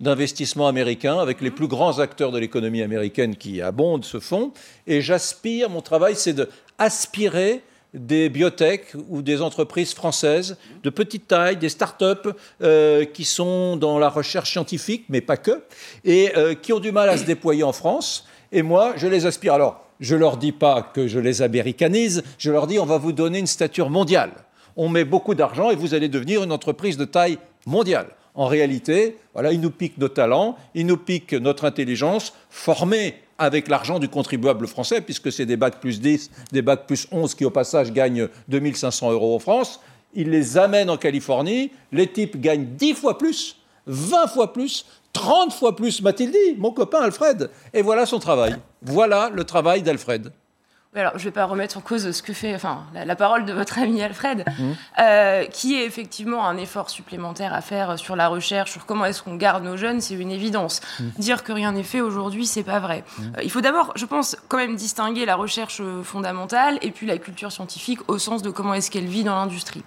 d'investissement 0.00 0.66
américain 0.66 1.18
avec 1.18 1.40
les 1.40 1.50
plus 1.50 1.68
grands 1.68 2.00
acteurs 2.00 2.32
de 2.32 2.38
l'économie 2.38 2.82
américaine 2.82 3.37
qui 3.37 3.62
abondent 3.62 4.04
ce 4.04 4.20
fonds. 4.20 4.52
Et 4.87 5.00
j'aspire, 5.00 5.70
mon 5.70 5.80
travail, 5.80 6.16
c'est 6.16 6.35
d'aspirer 6.35 7.62
des 7.97 8.29
biotech 8.29 8.95
ou 9.09 9.23
des 9.23 9.43
entreprises 9.43 9.95
françaises 9.95 10.57
de 10.83 10.91
petite 10.91 11.26
taille, 11.26 11.57
des 11.57 11.69
start-up 11.69 12.29
euh, 12.62 13.05
qui 13.05 13.25
sont 13.25 13.76
dans 13.76 13.99
la 13.99 14.09
recherche 14.09 14.53
scientifique, 14.53 15.07
mais 15.09 15.21
pas 15.21 15.37
que, 15.37 15.65
et 16.05 16.37
euh, 16.37 16.55
qui 16.55 16.73
ont 16.73 16.81
du 16.81 16.93
mal 16.93 17.09
à 17.09 17.17
se 17.17 17.25
déployer 17.25 17.62
en 17.62 17.73
France. 17.73 18.26
Et 18.53 18.62
moi, 18.62 18.93
je 18.97 19.09
les 19.09 19.26
aspire. 19.26 19.55
Alors, 19.55 19.85
je 19.99 20.15
ne 20.15 20.21
leur 20.21 20.37
dis 20.37 20.53
pas 20.53 20.83
que 20.83 21.09
je 21.09 21.19
les 21.19 21.43
américanise, 21.43 22.23
je 22.38 22.50
leur 22.50 22.67
dis 22.67 22.79
on 22.79 22.87
va 22.87 22.99
vous 22.99 23.12
donner 23.12 23.38
une 23.38 23.47
stature 23.47 23.91
mondiale. 23.91 24.33
On 24.76 24.91
met 24.91 25.05
beaucoup 25.05 25.35
d'argent 25.35 25.71
et 25.71 25.76
vous 25.76 25.95
allez 25.95 26.09
devenir 26.09 26.43
une 26.45 26.53
entreprise 26.53 26.99
de 26.99 27.07
taille 27.07 27.38
mondiale. 27.65 28.09
En 28.37 28.47
réalité, 28.47 29.16
voilà, 29.33 29.52
ils 29.52 29.61
nous 29.61 29.71
piquent 29.71 29.99
nos 29.99 30.09
talents, 30.09 30.57
ils 30.75 30.87
nous 30.87 30.99
piquent 30.99 31.33
notre 31.33 31.64
intelligence, 31.64 32.35
formée 32.50 33.14
avec 33.38 33.69
l'argent 33.69 33.99
du 33.99 34.09
contribuable 34.09 34.66
français, 34.66 35.00
puisque 35.00 35.33
c'est 35.33 35.47
des 35.47 35.57
bacs 35.57 35.81
plus 35.81 36.00
10, 36.00 36.31
des 36.52 36.62
bacs 36.62 36.87
plus 36.87 37.09
11 37.11 37.35
qui 37.35 37.45
au 37.45 37.50
passage 37.50 37.93
gagnent 37.93 38.28
2500 38.49 39.12
euros 39.12 39.35
en 39.35 39.38
France. 39.38 39.81
Ils 40.14 40.31
les 40.31 40.59
amènent 40.59 40.90
en 40.90 40.97
Californie, 40.99 41.73
les 41.93 42.07
types 42.07 42.40
gagnent 42.40 42.66
10 42.76 42.95
fois 42.95 43.19
plus, 43.19 43.57
20 43.87 44.26
fois 44.28 44.52
plus, 44.52 44.87
30 45.14 45.52
fois 45.52 45.75
plus, 45.75 46.02
m'a-t-il 46.02 46.31
dit, 46.31 46.57
mon 46.59 46.73
copain 46.73 47.00
Alfred. 47.00 47.50
Et 47.73 47.81
voilà 47.81 48.05
son 48.05 48.19
travail. 48.19 48.57
Voilà 48.83 49.31
le 49.33 49.45
travail 49.45 49.83
d'Alfred 49.83 50.31
alors, 51.00 51.12
je 51.15 51.19
ne 51.19 51.25
vais 51.25 51.31
pas 51.31 51.45
remettre 51.45 51.76
en 51.76 51.81
cause 51.81 52.11
ce 52.11 52.23
que 52.23 52.33
fait, 52.33 52.55
enfin, 52.55 52.85
la, 52.95 53.17
parole 53.17 53.45
de 53.45 53.53
votre 53.53 53.79
ami 53.79 54.03
Alfred, 54.03 54.45
mmh. 54.47 54.62
euh, 55.00 55.45
qui 55.45 55.75
est 55.76 55.85
effectivement 55.85 56.47
un 56.47 56.57
effort 56.57 56.91
supplémentaire 56.91 57.53
à 57.55 57.61
faire 57.61 57.99
sur 57.99 58.17
la 58.17 58.29
recherche, 58.29 58.73
sur 58.73 58.87
comment 58.87 59.05
est-ce 59.05 59.23
qu'on 59.23 59.37
garde 59.37 59.65
nos 59.65 59.76
jeunes, 59.76 60.00
c'est 60.00 60.15
une 60.15 60.31
évidence. 60.31 60.81
Mmh. 60.99 61.05
Dire 61.19 61.45
que 61.45 61.53
rien 61.53 61.73
n'est 61.73 61.83
fait 61.83 62.00
aujourd'hui, 62.00 62.47
c'est 62.47 62.62
pas 62.62 62.79
vrai. 62.79 63.05
Mmh. 63.19 63.23
Euh, 63.23 63.43
il 63.43 63.50
faut 63.50 63.61
d'abord, 63.61 63.93
je 63.97 64.07
pense, 64.07 64.37
quand 64.49 64.57
même 64.57 64.76
distinguer 64.76 65.26
la 65.26 65.37
recherche 65.37 65.83
fondamentale 66.03 66.79
et 66.83 66.91
puis 66.91 67.07
la 67.07 67.19
culture 67.19 67.53
scientifique 67.53 68.00
au 68.09 68.19
sens 68.19 68.43
de 68.43 68.50
comment 68.50 68.75
est-ce 68.75 68.91
qu'elle 68.91 69.07
vit 69.07 69.25
dans 69.25 69.35
l'industrie. 69.35 69.83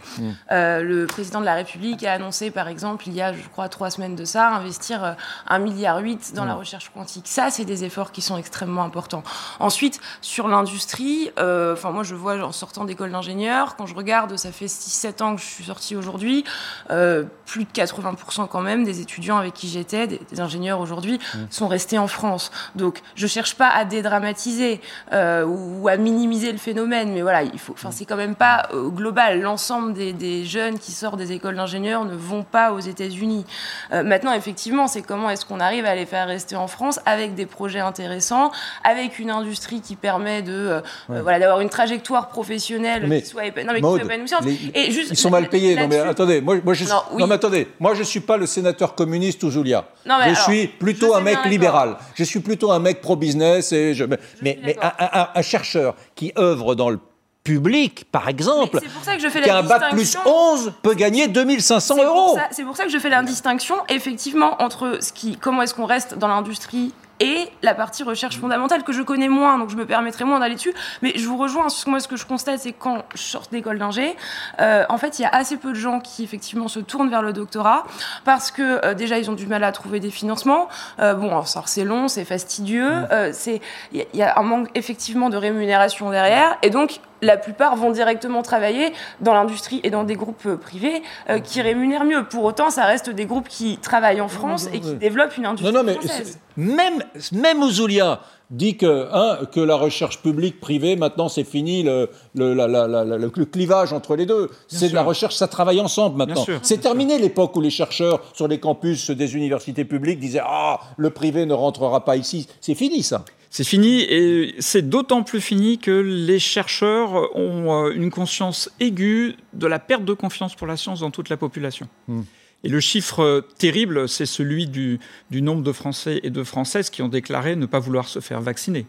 Euh, 0.52 0.82
le 0.84 1.06
président 1.08 1.40
de 1.40 1.46
la 1.46 1.56
République 1.56 2.04
a 2.04 2.14
annoncé, 2.14 2.52
par 2.52 2.68
exemple, 2.68 3.08
il 3.08 3.14
y 3.14 3.22
a, 3.22 3.34
je 3.34 3.48
crois, 3.50 3.70
trois 3.70 3.90
semaines 3.90 4.16
de 4.16 4.26
ça, 4.26 4.50
investir 4.50 5.16
un 5.48 5.60
milliard 5.60 6.00
huit 6.00 6.34
dans 6.34 6.46
la 6.46 6.54
recherche 6.54 6.90
quantique. 6.94 7.28
Ça, 7.28 7.50
c'est 7.50 7.66
des 7.66 7.84
efforts 7.84 8.12
qui 8.12 8.22
sont 8.22 8.38
extrêmement 8.38 8.84
importants. 8.84 9.24
Ensuite, 9.60 10.00
sur 10.22 10.48
l'industrie 10.48 10.99
euh, 11.38 11.74
enfin, 11.74 11.92
moi, 11.92 12.04
je 12.04 12.16
vois 12.16 12.36
en 12.44 12.52
sortant 12.52 12.86
d'école 12.86 13.12
d'ingénieur, 13.12 13.76
quand 13.76 13.86
je 13.86 13.96
regarde, 13.96 14.36
ça 14.38 14.52
fait 14.52 14.66
6-7 14.66 15.24
ans 15.24 15.36
que 15.36 15.42
je 15.42 15.48
suis 15.48 15.64
sortie 15.64 15.96
aujourd'hui, 15.96 16.44
euh, 16.92 17.24
plus 17.46 17.66
de 17.66 17.72
80% 17.72 18.48
quand 18.48 18.62
même 18.62 18.84
des 18.84 19.02
étudiants 19.02 19.38
avec 19.38 19.54
qui 19.54 19.68
j'étais, 19.68 20.08
des, 20.08 20.40
ingénieurs 20.40 20.80
aujourd'hui, 20.80 21.18
mmh. 21.18 21.38
sont 21.50 21.68
restés 21.68 21.98
en 21.98 22.08
France. 22.08 22.52
Donc, 22.76 23.02
je 23.16 23.28
cherche 23.28 23.56
pas 23.56 23.70
à 23.70 23.86
dédramatiser 23.86 24.82
euh, 25.14 25.46
ou, 25.46 25.88
à 25.88 25.98
minimiser 25.98 26.52
le 26.52 26.58
phénomène, 26.58 27.12
mais 27.14 27.22
voilà, 27.22 27.44
il 27.44 27.60
faut. 27.60 27.74
Enfin, 27.74 27.92
c'est 27.92 28.06
quand 28.06 28.16
même 28.18 28.36
pas 28.36 28.70
global. 28.74 29.42
L'ensemble 29.42 29.94
des, 29.94 30.14
des, 30.14 30.46
jeunes 30.46 30.80
qui 30.80 30.92
sortent 30.92 31.18
des 31.18 31.32
écoles 31.32 31.56
d'ingénieurs 31.56 32.06
ne 32.06 32.16
vont 32.16 32.44
pas 32.44 32.72
aux 32.72 32.80
États-Unis. 32.80 33.46
maintenant, 33.92 34.34
effectivement, 34.34 34.88
c'est 34.88 35.02
comment 35.02 35.30
est-ce 35.30 35.46
qu'on 35.46 35.60
arrive 35.60 35.86
à 35.86 35.96
les 35.96 36.06
faire 36.06 36.28
rester 36.28 36.56
en 36.56 36.68
France 36.68 37.00
avec 37.06 37.36
des 37.36 37.46
projets 37.46 37.80
intéressants, 37.80 38.52
avec 38.84 39.20
une 39.20 39.32
industrie 39.32 39.82
qui 39.82 39.96
permet 39.96 40.42
de 40.42 40.82
euh, 41.10 41.22
voilà, 41.22 41.40
d'avoir 41.40 41.62
une 41.62 41.70
trajectoire 41.70 42.30
professionnelle 42.30 43.10
qui 43.22 43.26
soit, 43.26 43.44
non, 43.64 43.74
mais 43.74 43.80
épanouissante. 43.80 44.46
et 44.74 44.92
juste, 44.92 45.12
ils 45.12 45.18
sont 45.18 45.30
mal 45.30 45.50
payés. 45.50 45.76
Non, 45.76 45.88
mais 45.88 46.00
attendez, 46.00 46.42
moi, 46.42 46.58
moi 46.64 46.74
je 46.74 46.86
suis... 46.86 46.94
non, 47.18 47.28
mais 47.28 47.36
attendez, 47.36 47.68
moi 47.80 47.94
je 47.94 48.04
suis 48.04 48.20
pas 48.20 48.38
le 48.38 48.46
sénateur 48.46 48.96
communiste 48.96 49.44
ou 49.44 49.52
Julia. 49.52 49.86
je 50.06 50.42
suis 50.42 50.68
plutôt 50.68 51.16
un 51.16 51.22
mec 51.22 51.46
libéral. 51.46 51.98
Je 52.16 52.24
suis 52.24 52.40
plutôt 52.40 52.72
un 52.72 52.80
mec 52.80 53.02
pro-business. 53.02 53.72
Et 53.72 53.94
je... 53.94 54.06
Mais, 54.06 54.20
mais 54.42 54.76
un, 54.82 55.42
chercheur 55.42 55.96
qui 56.16 56.32
œuvre 56.38 56.76
dans 56.76 56.90
le 56.90 57.00
public, 57.44 58.06
par 58.12 58.28
exemple, 58.28 58.80
qui 58.80 59.50
a 59.50 59.58
un 59.58 59.64
bac 59.64 59.92
plus 59.92 60.18
11 60.26 60.74
peut 60.82 60.94
gagner 60.94 61.28
2500 61.28 62.04
euros. 62.04 62.38
C'est 62.52 62.64
pour 62.64 62.76
ça 62.76 62.84
que 62.84 62.92
je 62.92 63.00
fais 63.00 63.10
la 63.10 63.24
distinction, 63.24 63.76
effectivement, 63.88 64.62
entre 64.62 65.00
ce 65.02 65.12
qui, 65.12 65.38
comment 65.38 65.62
est-ce 65.62 65.74
qu'on 65.74 65.86
reste 65.86 66.18
dans 66.18 66.28
l'industrie 66.28 66.94
et 67.20 67.50
la 67.62 67.74
partie 67.74 68.04
recherche 68.04 68.38
fondamentale 68.38 68.84
que 68.84 68.94
je 68.94 69.02
connais 69.02 69.28
moins, 69.28 69.58
donc 69.58 69.70
je 69.70 69.76
me 69.76 69.86
permettrai 69.86 70.24
moins 70.24 70.40
d'aller 70.40 70.56
dessus. 70.56 70.74
Mais 71.02 71.14
je 71.16 71.28
vous 71.28 71.38
rejoins, 71.38 71.68
moi 71.88 72.00
ce 72.00 72.08
que 72.08 72.16
je 72.16 72.26
constate, 72.26 72.60
c'est 72.60 72.72
quand 72.72 73.04
je 73.14 73.22
sors 73.22 73.44
d'école 73.52 73.80
d'ingé, 73.80 74.16
euh, 74.62 74.86
en 74.90 74.98
fait, 74.98 75.20
il 75.20 75.24
y 75.24 75.26
a 75.26 75.30
assez 75.30 75.58
peu 75.58 75.70
de 75.70 75.76
gens 75.76 76.00
qui 76.00 76.24
effectivement 76.24 76.68
se 76.68 76.80
tournent 76.80 77.10
vers 77.10 77.22
le 77.22 77.34
doctorat 77.34 77.86
parce 78.26 78.52
que 78.52 78.86
euh, 78.86 78.94
déjà 78.94 79.18
ils 79.20 79.30
ont 79.30 79.34
du 79.34 79.48
mal 79.48 79.64
à 79.64 79.72
trouver 79.72 80.00
des 80.00 80.12
financements. 80.12 80.68
Euh, 81.00 81.14
bon, 81.14 81.44
c'est 81.66 81.84
long, 81.84 82.08
c'est 82.08 82.26
fastidieux, 82.26 82.90
mmh. 82.90 83.34
c'est 83.34 83.62
il 83.92 84.06
y, 84.14 84.22
a 84.22 84.38
un 84.40 84.44
manque 84.44 84.70
effectivement 84.76 85.30
de 85.30 85.38
rémunération 85.38 86.10
derrière, 86.10 86.58
et 86.62 86.70
donc 86.70 87.00
la 87.22 87.38
plupart 87.38 87.76
vont 87.76 87.92
directement 87.92 88.42
travailler 88.42 88.94
dans 89.22 89.34
l'industrie 89.34 89.80
et 89.84 89.90
dans 89.90 90.04
des 90.04 90.16
groupes 90.16 90.46
euh, 90.46 90.58
privés 90.58 91.02
euh, 91.30 91.40
qui 91.40 91.62
rémunèrent 91.62 92.06
mieux. 92.06 92.24
Pour 92.26 92.44
autant, 92.44 92.70
ça 92.70 92.86
reste 92.86 93.10
des 93.10 93.26
groupes 93.26 93.48
qui 93.48 93.78
travaillent 93.78 94.22
en 94.22 94.28
France 94.28 94.68
et 94.74 94.80
qui 94.80 94.94
développent 94.96 95.38
une 95.38 95.46
industrie 95.46 95.74
non, 95.74 95.80
non, 95.80 95.86
mais 95.86 95.96
française. 95.96 96.40
Même, 96.58 97.04
même 97.32 97.64
Ouzoulia 97.64 98.20
dit 98.50 98.78
que, 98.78 99.08
hein, 99.14 99.46
que 99.52 99.60
la 99.60 99.76
recherche 99.76 100.22
publique-privée, 100.22 100.96
maintenant, 100.96 101.30
c'est 101.30 101.44
fini 101.44 101.84
le, 101.84 102.10
le, 102.34 102.54
le, 102.56 103.46
clivage 103.46 103.94
entre 103.94 104.16
les 104.16 104.26
deux. 104.26 104.50
C'est 104.68 104.90
de 104.90 104.96
la 104.96 105.04
recherche, 105.04 105.36
ça 105.36 105.48
travaille 105.48 105.80
ensemble 105.80 106.18
maintenant. 106.18 106.46
C'est 106.64 106.80
terminé 106.80 107.20
l'époque 107.20 107.56
où 107.56 107.62
les 107.62 107.70
chercheurs 107.70 108.22
sur 108.34 108.48
les 108.48 108.60
campus 108.60 109.12
des 109.12 109.36
universités 109.36 109.86
publiques 109.86 110.20
disaient 110.20 110.42
Ah, 110.44 110.80
le 110.98 111.12
privé 111.12 111.46
ne 111.46 111.54
rentrera 111.54 112.04
pas 112.04 112.16
ici. 112.16 112.48
C'est 112.60 112.76
fini 112.76 113.04
ça. 113.04 113.24
C'est 113.50 113.64
fini 113.64 114.02
et 114.02 114.56
c'est 114.60 114.88
d'autant 114.88 115.24
plus 115.24 115.42
fini 115.42 115.80
que 115.80 115.92
les 115.92 116.38
chercheurs 116.38 117.36
ont 117.36 117.88
euh, 117.88 117.92
une 117.92 118.12
conscience 118.12 118.70
aiguë 118.80 119.36
de 119.54 119.66
la 119.66 119.80
perte 119.80 120.06
de 120.06 120.14
confiance 120.14 120.56
pour 120.56 120.68
la 120.68 120.78
science 120.78 121.00
dans 121.00 121.10
toute 121.10 121.30
la 121.30 121.38
population. 121.38 121.88
Hmm. 122.08 122.22
Et 122.64 122.70
le 122.70 122.80
chiffre 122.80 123.46
terrible, 123.58 124.08
c'est 124.08 124.26
celui 124.26 124.68
du, 124.68 125.00
du, 125.32 125.42
nombre 125.42 125.64
de 125.64 125.72
Français 125.72 126.20
et 126.24 126.30
de 126.30 126.44
Françaises 126.44 126.90
qui 126.90 127.02
ont 127.02 127.08
déclaré 127.08 127.56
ne 127.56 127.66
pas 127.66 127.80
vouloir 127.80 128.08
se 128.08 128.20
faire 128.20 128.42
vacciner. 128.42 128.86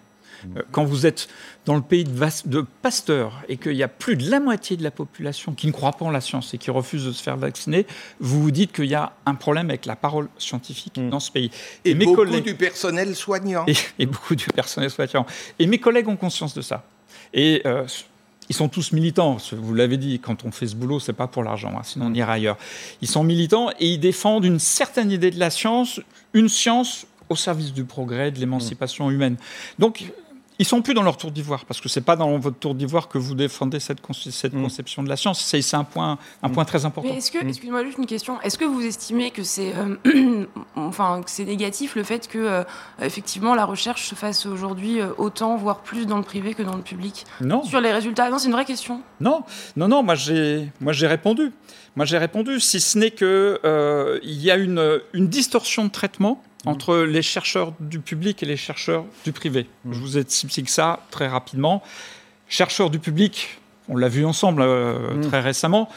Euh, 0.56 0.62
quand 0.72 0.84
vous 0.84 1.06
êtes 1.06 1.28
dans 1.66 1.76
le 1.76 1.82
pays 1.82 2.04
de, 2.04 2.64
Pasteur 2.82 3.42
et 3.48 3.56
qu'il 3.56 3.74
y 3.74 3.82
a 3.82 3.88
plus 3.88 4.16
de 4.16 4.30
la 4.30 4.40
moitié 4.40 4.76
de 4.76 4.82
la 4.82 4.90
population 4.90 5.52
qui 5.52 5.66
ne 5.66 5.72
croit 5.72 5.92
pas 5.92 6.04
en 6.04 6.10
la 6.10 6.20
science 6.20 6.54
et 6.54 6.58
qui 6.58 6.70
refuse 6.70 7.04
de 7.04 7.12
se 7.12 7.22
faire 7.22 7.36
vacciner, 7.36 7.86
vous 8.20 8.42
vous 8.42 8.50
dites 8.50 8.72
qu'il 8.72 8.86
y 8.86 8.94
a 8.94 9.12
un 9.26 9.34
problème 9.34 9.68
avec 9.68 9.86
la 9.86 9.96
parole 9.96 10.28
scientifique 10.38 10.96
mm. 10.96 11.10
dans 11.10 11.20
ce 11.20 11.30
pays. 11.30 11.50
Et, 11.84 11.94
beaucoup 11.94 12.24
du 12.24 12.54
personnel 12.54 13.14
soignant. 13.14 13.66
Et, 13.98 14.06
beaucoup 14.06 14.34
du 14.34 14.46
personnel 14.46 14.90
soignant. 14.90 15.26
Et 15.58 15.66
mes 15.66 15.78
collègues 15.78 16.08
ont 16.08 16.16
conscience 16.16 16.54
de 16.54 16.62
ça. 16.62 16.84
Et 17.32 17.62
euh, 17.66 17.86
ils 18.48 18.56
sont 18.56 18.68
tous 18.68 18.92
militants. 18.92 19.36
Vous 19.52 19.74
l'avez 19.74 19.96
dit, 19.96 20.18
quand 20.18 20.44
on 20.44 20.50
fait 20.50 20.66
ce 20.66 20.74
boulot, 20.74 20.98
c'est 20.98 21.12
pas 21.12 21.28
pour 21.28 21.44
l'argent, 21.44 21.72
hein, 21.76 21.82
sinon 21.84 22.06
on 22.06 22.14
ira 22.14 22.32
ailleurs. 22.32 22.58
Ils 23.00 23.08
sont 23.08 23.22
militants 23.22 23.70
et 23.78 23.92
ils 23.92 24.00
défendent 24.00 24.44
une 24.44 24.58
certaine 24.58 25.12
idée 25.12 25.30
de 25.30 25.38
la 25.38 25.50
science, 25.50 26.00
une 26.34 26.48
science 26.48 27.06
au 27.28 27.36
service 27.36 27.72
du 27.72 27.84
progrès, 27.84 28.32
de 28.32 28.40
l'émancipation 28.40 29.08
humaine. 29.10 29.36
Donc, 29.78 30.04
ils 30.60 30.66
sont 30.66 30.82
plus 30.82 30.92
dans 30.92 31.02
leur 31.02 31.16
tour 31.16 31.30
d'ivoire, 31.30 31.64
parce 31.64 31.80
que 31.80 31.88
c'est 31.88 32.02
pas 32.02 32.16
dans 32.16 32.38
votre 32.38 32.58
tour 32.58 32.74
d'ivoire 32.74 33.08
que 33.08 33.16
vous 33.16 33.34
défendez 33.34 33.80
cette, 33.80 34.00
cette 34.12 34.52
mm. 34.52 34.62
conception 34.62 35.02
de 35.02 35.08
la 35.08 35.16
science. 35.16 35.42
C'est 35.42 35.74
un 35.74 35.84
point, 35.84 36.18
un 36.42 36.50
point 36.50 36.66
très 36.66 36.84
important. 36.84 37.08
est-ce 37.08 37.30
que, 37.30 37.42
mm. 37.42 37.48
excusez-moi 37.48 37.82
juste 37.82 37.96
une 37.96 38.04
question, 38.04 38.38
est-ce 38.42 38.58
que 38.58 38.66
vous 38.66 38.82
estimez 38.82 39.30
que 39.30 39.42
c'est, 39.42 39.72
euh, 39.74 40.44
enfin, 40.76 41.22
c'est 41.24 41.46
négatif 41.46 41.94
le 41.94 42.02
fait 42.02 42.28
que, 42.28 42.36
euh, 42.36 42.64
effectivement, 43.00 43.54
la 43.54 43.64
recherche 43.64 44.06
se 44.06 44.14
fasse 44.14 44.44
aujourd'hui 44.44 45.00
euh, 45.00 45.12
autant, 45.16 45.56
voire 45.56 45.80
plus 45.80 46.04
dans 46.04 46.18
le 46.18 46.24
privé 46.24 46.52
que 46.52 46.62
dans 46.62 46.76
le 46.76 46.82
public? 46.82 47.24
Non. 47.40 47.62
Sur 47.62 47.80
les 47.80 47.90
résultats? 47.90 48.28
Non, 48.28 48.38
c'est 48.38 48.48
une 48.48 48.52
vraie 48.52 48.66
question. 48.66 49.00
Non, 49.18 49.44
non, 49.76 49.88
non. 49.88 50.02
Moi, 50.02 50.14
j'ai, 50.14 50.70
moi, 50.78 50.92
j'ai 50.92 51.06
répondu. 51.06 51.52
Moi, 51.96 52.04
j'ai 52.04 52.18
répondu. 52.18 52.60
Si 52.60 52.80
ce 52.80 52.98
n'est 52.98 53.12
que 53.12 54.20
il 54.22 54.42
y 54.42 54.50
a 54.50 54.56
une, 54.56 55.00
une 55.14 55.28
distorsion 55.28 55.86
de 55.86 55.90
traitement 55.90 56.42
entre 56.66 56.96
les 56.98 57.22
chercheurs 57.22 57.72
du 57.80 58.00
public 58.00 58.42
et 58.42 58.46
les 58.46 58.56
chercheurs 58.56 59.04
du 59.24 59.32
privé. 59.32 59.66
Mmh. 59.84 59.92
Je 59.92 59.98
vous 60.00 60.18
explique 60.18 60.68
ça 60.68 61.00
très 61.10 61.26
rapidement. 61.26 61.82
Chercheurs 62.48 62.90
du 62.90 62.98
public, 62.98 63.58
on 63.88 63.96
l'a 63.96 64.08
vu 64.08 64.24
ensemble 64.24 64.62
euh, 64.62 65.14
mmh. 65.14 65.20
très 65.22 65.40
récemment, 65.40 65.88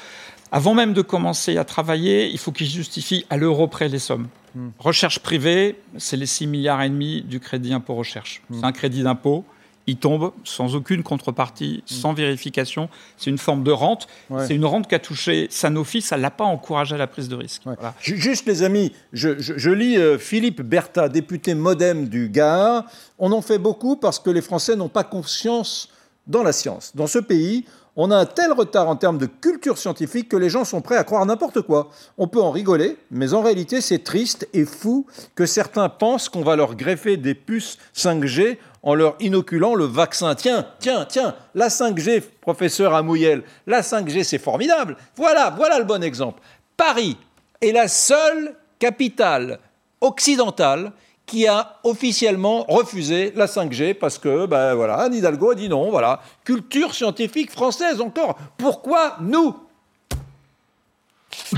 avant 0.52 0.74
même 0.74 0.94
de 0.94 1.02
commencer 1.02 1.58
à 1.58 1.66
travailler, 1.66 2.30
il 2.30 2.38
faut 2.38 2.52
qu'ils 2.52 2.70
justifient 2.70 3.26
à 3.30 3.38
l'euro 3.38 3.68
près 3.68 3.90
les 3.90 4.00
sommes. 4.00 4.28
Mmh. 4.56 4.70
Recherche 4.80 5.20
privée, 5.20 5.80
c'est 5.98 6.18
les 6.18 6.28
6 6.28 6.48
milliards 6.48 6.82
et 6.82 6.90
demi 6.90 7.24
du 7.24 7.40
crédit 7.40 7.74
impôt 7.74 7.96
recherche. 7.96 8.42
C'est 8.52 8.64
un 8.64 8.72
crédit 8.72 9.04
d'impôt, 9.04 9.46
il 9.88 9.98
tombe 9.98 10.32
sans 10.44 10.76
aucune 10.76 11.04
contrepartie, 11.04 11.84
sans 11.86 12.14
vérification. 12.14 12.90
C'est 13.18 13.30
une 13.30 13.38
forme 13.38 13.64
de 13.64 13.72
rente. 13.72 14.08
C'est 14.40 14.56
une 14.56 14.66
rente 14.66 14.88
qui 14.88 14.96
a 14.96 15.00
touché 15.00 15.48
Sanofi, 15.50 16.02
ça 16.02 16.18
ne 16.18 16.22
l'a 16.22 16.32
pas 16.32 16.46
encouragé 16.46 16.96
à 16.96 16.98
la 16.98 17.08
prise 17.08 17.28
de 17.28 17.36
risque. 17.36 17.64
Juste 18.00 18.46
les 18.46 18.64
amis, 18.64 18.94
je, 19.12 19.70
lis 19.70 19.98
euh, 19.98 20.18
Philippe 20.18 20.62
Bertha, 20.62 21.10
député 21.10 21.54
modem 21.54 22.08
du 22.08 22.30
Gard. 22.30 22.86
On 23.20 23.32
en 23.32 23.42
fait 23.42 23.58
beaucoup 23.58 23.96
parce 23.96 24.20
que 24.20 24.30
les 24.30 24.42
Français 24.42 24.76
n'ont 24.76 24.90
pas 24.90 25.04
confiance 25.04 25.90
dans 26.28 26.44
la 26.44 26.54
science. 26.54 26.96
Dans 26.96 27.08
ce 27.08 27.20
pays, 27.20 27.66
on 27.96 28.10
a 28.10 28.18
un 28.18 28.26
tel 28.26 28.52
retard 28.52 28.88
en 28.88 28.96
termes 28.96 29.18
de 29.18 29.28
culture 29.28 29.78
scientifique 29.78 30.30
que 30.30 30.38
les 30.38 30.50
gens 30.50 30.66
sont 30.66 30.82
prêts 30.82 30.98
à 30.98 31.04
croire 31.04 31.26
n'importe 31.26 31.62
quoi. 31.62 31.90
On 32.18 32.28
peut 32.28 32.42
en 32.42 32.52
rigoler, 32.52 32.98
mais 33.12 33.34
en 33.34 33.42
réalité 33.42 33.82
c'est 33.82 34.04
triste 34.04 34.48
et 34.54 34.66
fou 34.66 35.06
que 35.36 35.46
certains 35.46 35.90
pensent 35.90 36.30
qu'on 36.30 36.44
va 36.44 36.56
leur 36.56 36.76
greffer 36.76 37.18
des 37.18 37.36
puces 37.36 37.78
5G 37.96 38.58
en 38.82 38.96
leur 38.96 39.16
inoculant 39.20 39.76
le 39.76 39.86
vaccin. 39.86 40.34
Tiens, 40.36 40.66
tiens, 40.80 41.06
tiens, 41.06 41.36
la 41.54 41.68
5G, 41.68 42.24
professeur 42.42 42.96
Amouyel, 42.96 43.44
la 43.68 43.82
5G 43.82 44.24
c'est 44.24 44.40
formidable. 44.40 44.98
Voilà, 45.16 45.54
voilà 45.56 45.78
le 45.78 45.86
bon 45.86 46.04
exemple. 46.04 46.42
Paris 46.76 47.18
est 47.62 47.72
la 47.72 47.88
seule 47.88 48.56
capitale 48.80 49.60
occidentale 50.02 50.92
qui 51.26 51.48
a 51.48 51.80
officiellement 51.84 52.64
refusé 52.68 53.32
la 53.36 53.46
5G 53.46 53.94
parce 53.94 54.18
que, 54.18 54.46
ben 54.46 54.76
voilà, 54.76 54.96
Anne 54.96 55.14
Hidalgo 55.14 55.52
a 55.52 55.56
dit 55.56 55.70
non, 55.70 55.90
voilà. 55.90 56.22
Culture 56.44 56.94
scientifique 56.94 57.52
française 57.52 58.02
encore. 58.02 58.38
Pourquoi 58.58 59.18
nous? 59.22 59.56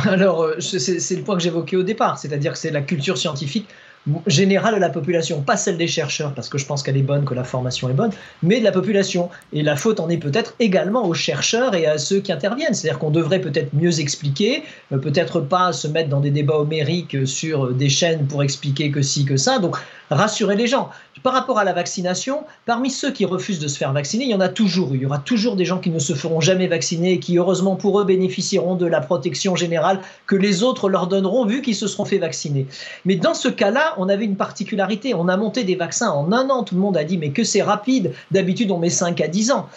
Alors, 0.06 0.44
euh, 0.44 0.60
c'est 0.60 1.16
le 1.16 1.24
point 1.24 1.36
que 1.36 1.44
j'évoquais 1.44 1.76
au 1.76 1.84
départ, 1.84 2.18
c'est-à-dire 2.18 2.54
que 2.54 2.58
c'est 2.58 2.72
la 2.72 2.82
culture 2.82 3.18
scientifique 3.18 3.68
générale 4.28 4.76
de 4.76 4.80
la 4.80 4.90
population, 4.90 5.42
pas 5.42 5.58
celle 5.58 5.78
des 5.78 5.88
chercheurs, 5.88 6.34
parce 6.34 6.50
que 6.50 6.58
je 6.58 6.66
pense 6.66 6.84
qu'elle 6.84 6.98
est 6.98 7.02
bonne, 7.04 7.26
que 7.26 7.34
la 7.34 7.44
formation 7.44 7.90
est 7.90 7.94
bonne, 7.94 8.12
mais 8.44 8.60
de 8.60 8.64
la 8.64 8.72
population. 8.72 9.30
Et 9.54 9.64
la 9.64 9.76
faute 9.76 10.00
en 10.00 10.10
est 10.10 10.18
peut-être 10.18 10.54
également 10.60 11.08
aux 11.08 11.14
chercheurs 11.14 11.76
et 11.76 11.86
à 11.86 11.98
ceux 11.98 12.20
qui 12.20 12.32
interviennent. 12.32 12.74
C'est-à-dire 12.74 13.00
qu'on 13.00 13.10
devrait 13.10 13.42
peut-être 13.42 13.74
mieux 13.74 14.00
expliquer, 14.00 14.64
euh, 14.92 14.98
peut-être 14.98 15.40
pas 15.40 15.74
se 15.74 15.88
mettre 15.88 16.10
dans 16.10 16.20
des 16.20 16.32
débats 16.32 16.58
homériques 16.58 17.28
sur 17.28 17.74
des 17.74 17.90
chaînes 17.90 18.28
pour 18.28 18.44
expliquer 18.44 18.92
que 18.92 19.02
si, 19.02 19.26
que 19.26 19.38
ça. 19.38 19.60
Donc 19.60 19.78
rassurer 20.10 20.56
les 20.56 20.68
gens. 20.68 20.90
Par 21.24 21.34
rapport 21.34 21.58
à 21.58 21.64
la 21.64 21.74
vaccination, 21.74 22.44
parmi 22.66 22.92
ceux 22.92 23.12
qui 23.12 23.26
refusent 23.26 23.60
de 23.60 23.68
se 23.68 23.78
faire 23.78 23.94
vacciner, 23.94 24.26
il 24.26 24.32
y 24.32 24.36
en 24.36 24.42
a 24.42 24.50
toujours 24.50 24.94
eu. 24.94 24.98
Il 24.98 25.02
y 25.04 25.06
aura 25.06 25.18
toujours 25.18 25.56
des 25.56 25.66
gens 25.66 25.80
qui 25.80 25.90
ne 25.90 25.98
se 25.98 26.14
feront 26.14 26.42
jamais 26.42 26.68
vacciner 26.68 27.14
et 27.14 27.20
qui, 27.20 27.38
heureusement 27.38 27.76
pour 27.76 28.00
eux, 28.00 28.04
bénéficieront 28.04 28.76
de 28.76 28.86
la 28.86 29.02
protection 29.02 29.56
générale 29.56 30.02
que 30.28 30.36
les 30.36 30.62
autres 30.62 30.90
leur 30.90 31.08
donneront 31.08 31.46
vu 31.46 31.62
qu'ils 31.62 31.76
se 31.76 31.88
seront 31.88 32.06
fait 32.06 32.18
vacciner. 32.18 32.68
Mais 33.06 33.16
dans 33.16 33.34
ce 33.34 33.48
cas-là, 33.48 33.96
on 33.98 34.10
avait 34.10 34.26
une 34.26 34.36
particularité. 34.36 35.14
On 35.16 35.28
a 35.28 35.38
monté 35.38 35.64
des 35.64 35.76
vaccins 35.76 36.10
en 36.10 36.32
un 36.32 36.50
an. 36.50 36.64
Tout 36.64 36.76
le 36.76 36.82
monde 36.82 36.98
a 36.98 37.04
dit 37.04 37.18
mais 37.18 37.32
que 37.32 37.44
c'est 37.44 37.64
rapide. 37.64 38.14
D'habitude, 38.32 38.72
on 38.72 38.78
met 38.78 38.90
5 38.90 39.20
à 39.22 39.28
10 39.28 39.52
ans. 39.52 39.68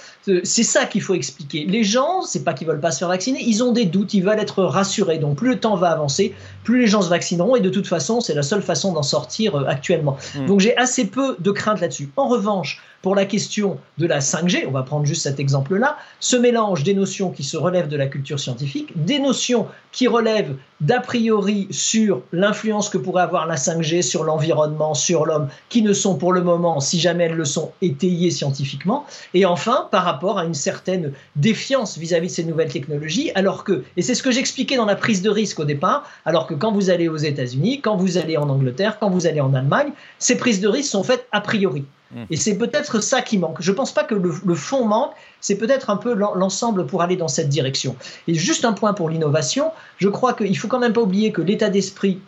C'est 0.45 0.63
ça 0.63 0.85
qu'il 0.87 1.03
faut 1.03 1.15
expliquer. 1.15 1.65
Les 1.67 1.85
gens, 1.85 2.23
c'est 2.23 2.45
pas 2.45 2.53
qu'ils 2.53 2.67
veulent 2.67 2.81
pas 2.81 2.91
se 2.91 2.99
faire 2.99 3.09
vacciner, 3.09 3.43
ils 3.43 3.63
ont 3.63 3.73
des 3.73 3.85
doutes, 3.85 4.15
ils 4.15 4.23
veulent 4.23 4.39
être 4.39 4.63
rassurés. 4.63 5.19
Donc 5.19 5.37
plus 5.37 5.51
le 5.51 5.61
temps 5.61 5.77
va 5.77 5.91
avancer, 5.91 6.35
plus 6.65 6.81
les 6.81 6.87
gens 6.87 7.03
se 7.03 7.09
vaccineront 7.09 7.57
et 7.57 7.61
de 7.61 7.71
toute 7.71 7.87
façon, 7.87 8.21
c'est 8.21 8.35
la 8.35 8.43
seule 8.43 8.63
façon 8.63 8.93
d'en 8.93 9.03
sortir 9.03 9.57
euh, 9.57 9.65
actuellement. 9.67 10.17
Mm. 10.35 10.47
Donc 10.47 10.61
j'ai 10.61 10.77
assez 10.77 11.07
peu 11.07 11.37
de 11.39 11.51
crainte 11.51 11.81
là-dessus. 11.81 12.11
En 12.17 12.29
revanche, 12.29 12.81
pour 13.03 13.15
la 13.15 13.25
question 13.25 13.79
de 13.99 14.07
la 14.07 14.19
5G, 14.19 14.65
on 14.67 14.73
va 14.73 14.83
prendre 14.83 15.07
juste 15.07 15.23
cet 15.23 15.39
exemple-là, 15.39 15.97
ce 16.21 16.37
mélange 16.37 16.83
des 16.83 16.95
notions 16.95 17.31
qui 17.31 17.45
se 17.45 17.57
relèvent 17.57 17.89
de 17.89 17.97
la 17.97 18.07
culture 18.07 18.41
scientifique, 18.41 18.93
des 18.97 19.21
notions 19.21 19.67
qui 19.93 20.09
relèvent 20.09 20.57
d'a 20.81 21.01
priori 21.01 21.69
sur 21.71 22.23
l'influence 22.33 22.89
que 22.89 22.99
pourrait 22.99 23.23
avoir 23.23 23.47
la 23.47 23.57
5G 23.57 24.03
sur 24.03 24.25
l'environnement, 24.25 24.95
sur 24.95 25.27
l'homme, 25.27 25.49
qui 25.69 25.83
ne 25.83 25.93
sont 25.93 26.17
pour 26.17 26.33
le 26.33 26.43
moment, 26.43 26.81
si 26.81 27.01
jamais 27.01 27.25
elles 27.25 27.37
le 27.37 27.45
sont, 27.45 27.73
étayées 27.83 28.31
scientifiquement, 28.31 29.07
et 29.35 29.45
enfin 29.45 29.89
par 29.91 30.05
rapport 30.05 30.39
à 30.39 30.45
une 30.45 30.55
certaine 30.55 31.13
défiance 31.37 31.99
vis-à-vis 31.99 32.29
de 32.29 32.33
ces 32.33 32.45
nouvelles 32.45 32.73
technologies, 32.73 33.31
alors 33.35 33.65
que, 33.65 33.85
et 33.97 34.03
c'est 34.03 34.15
ce 34.15 34.23
que 34.23 34.31
j'expliquais 34.31 34.77
dans 34.77 34.87
la 34.87 34.97
prise 34.97 35.23
de 35.23 35.31
risque 35.31 35.61
au 35.61 35.65
départ, 35.65 36.09
alors 36.25 36.47
que 36.47 36.55
quand 36.55 36.73
vous 36.73 36.91
allez 36.91 37.09
aux 37.09 37.17
États-Unis, 37.17 37.81
quand 37.81 37.97
vous 37.97 38.19
allez 38.19 38.37
en 38.37 38.49
Angleterre, 38.49 38.99
quand 38.99 39.11
vous 39.11 39.27
allez 39.27 39.41
en 39.41 39.55
Allemagne, 39.55 39.91
ces 40.19 40.37
prises 40.37 40.61
de 40.61 40.69
risque 40.69 40.91
sont 40.91 41.03
faites 41.03 41.27
a 41.33 41.41
priori. 41.41 41.85
Hmm. 42.11 42.25
Et 42.31 42.37
c'est 42.37 42.57
peut-être 42.57 43.01
ça 43.01 43.23
qui 43.23 43.39
manque. 43.39 43.59
Je 43.61 43.71
ne 43.71 43.77
pense 43.77 43.93
pas 43.93 44.05
que 44.05 44.15
le, 44.15 44.55
fond 44.55 44.85
manque, 44.85 45.13
c'est 45.41 45.57
peut-être 45.57 45.91
un 45.91 45.97
peu 45.97 46.15
l'ensemble 46.15 46.87
pour 46.87 47.03
aller 47.03 47.17
dans 47.17 47.29
cette 47.29 47.49
direction. 47.49 47.97
Et 48.27 48.35
juste 48.35 48.65
un 48.65 48.73
point 48.73 48.95
pour 48.95 49.11
l'innovation, 49.11 49.71
je 49.99 50.09
crois 50.09 50.33
qu'il 50.33 50.51
ne 50.51 50.57
faut 50.57 50.69
quand 50.69 50.79
même 50.79 50.93
pas 50.93 51.03
oublier 51.03 51.33
que 51.33 51.43
l'état 51.43 51.69
d'esprit 51.69 52.21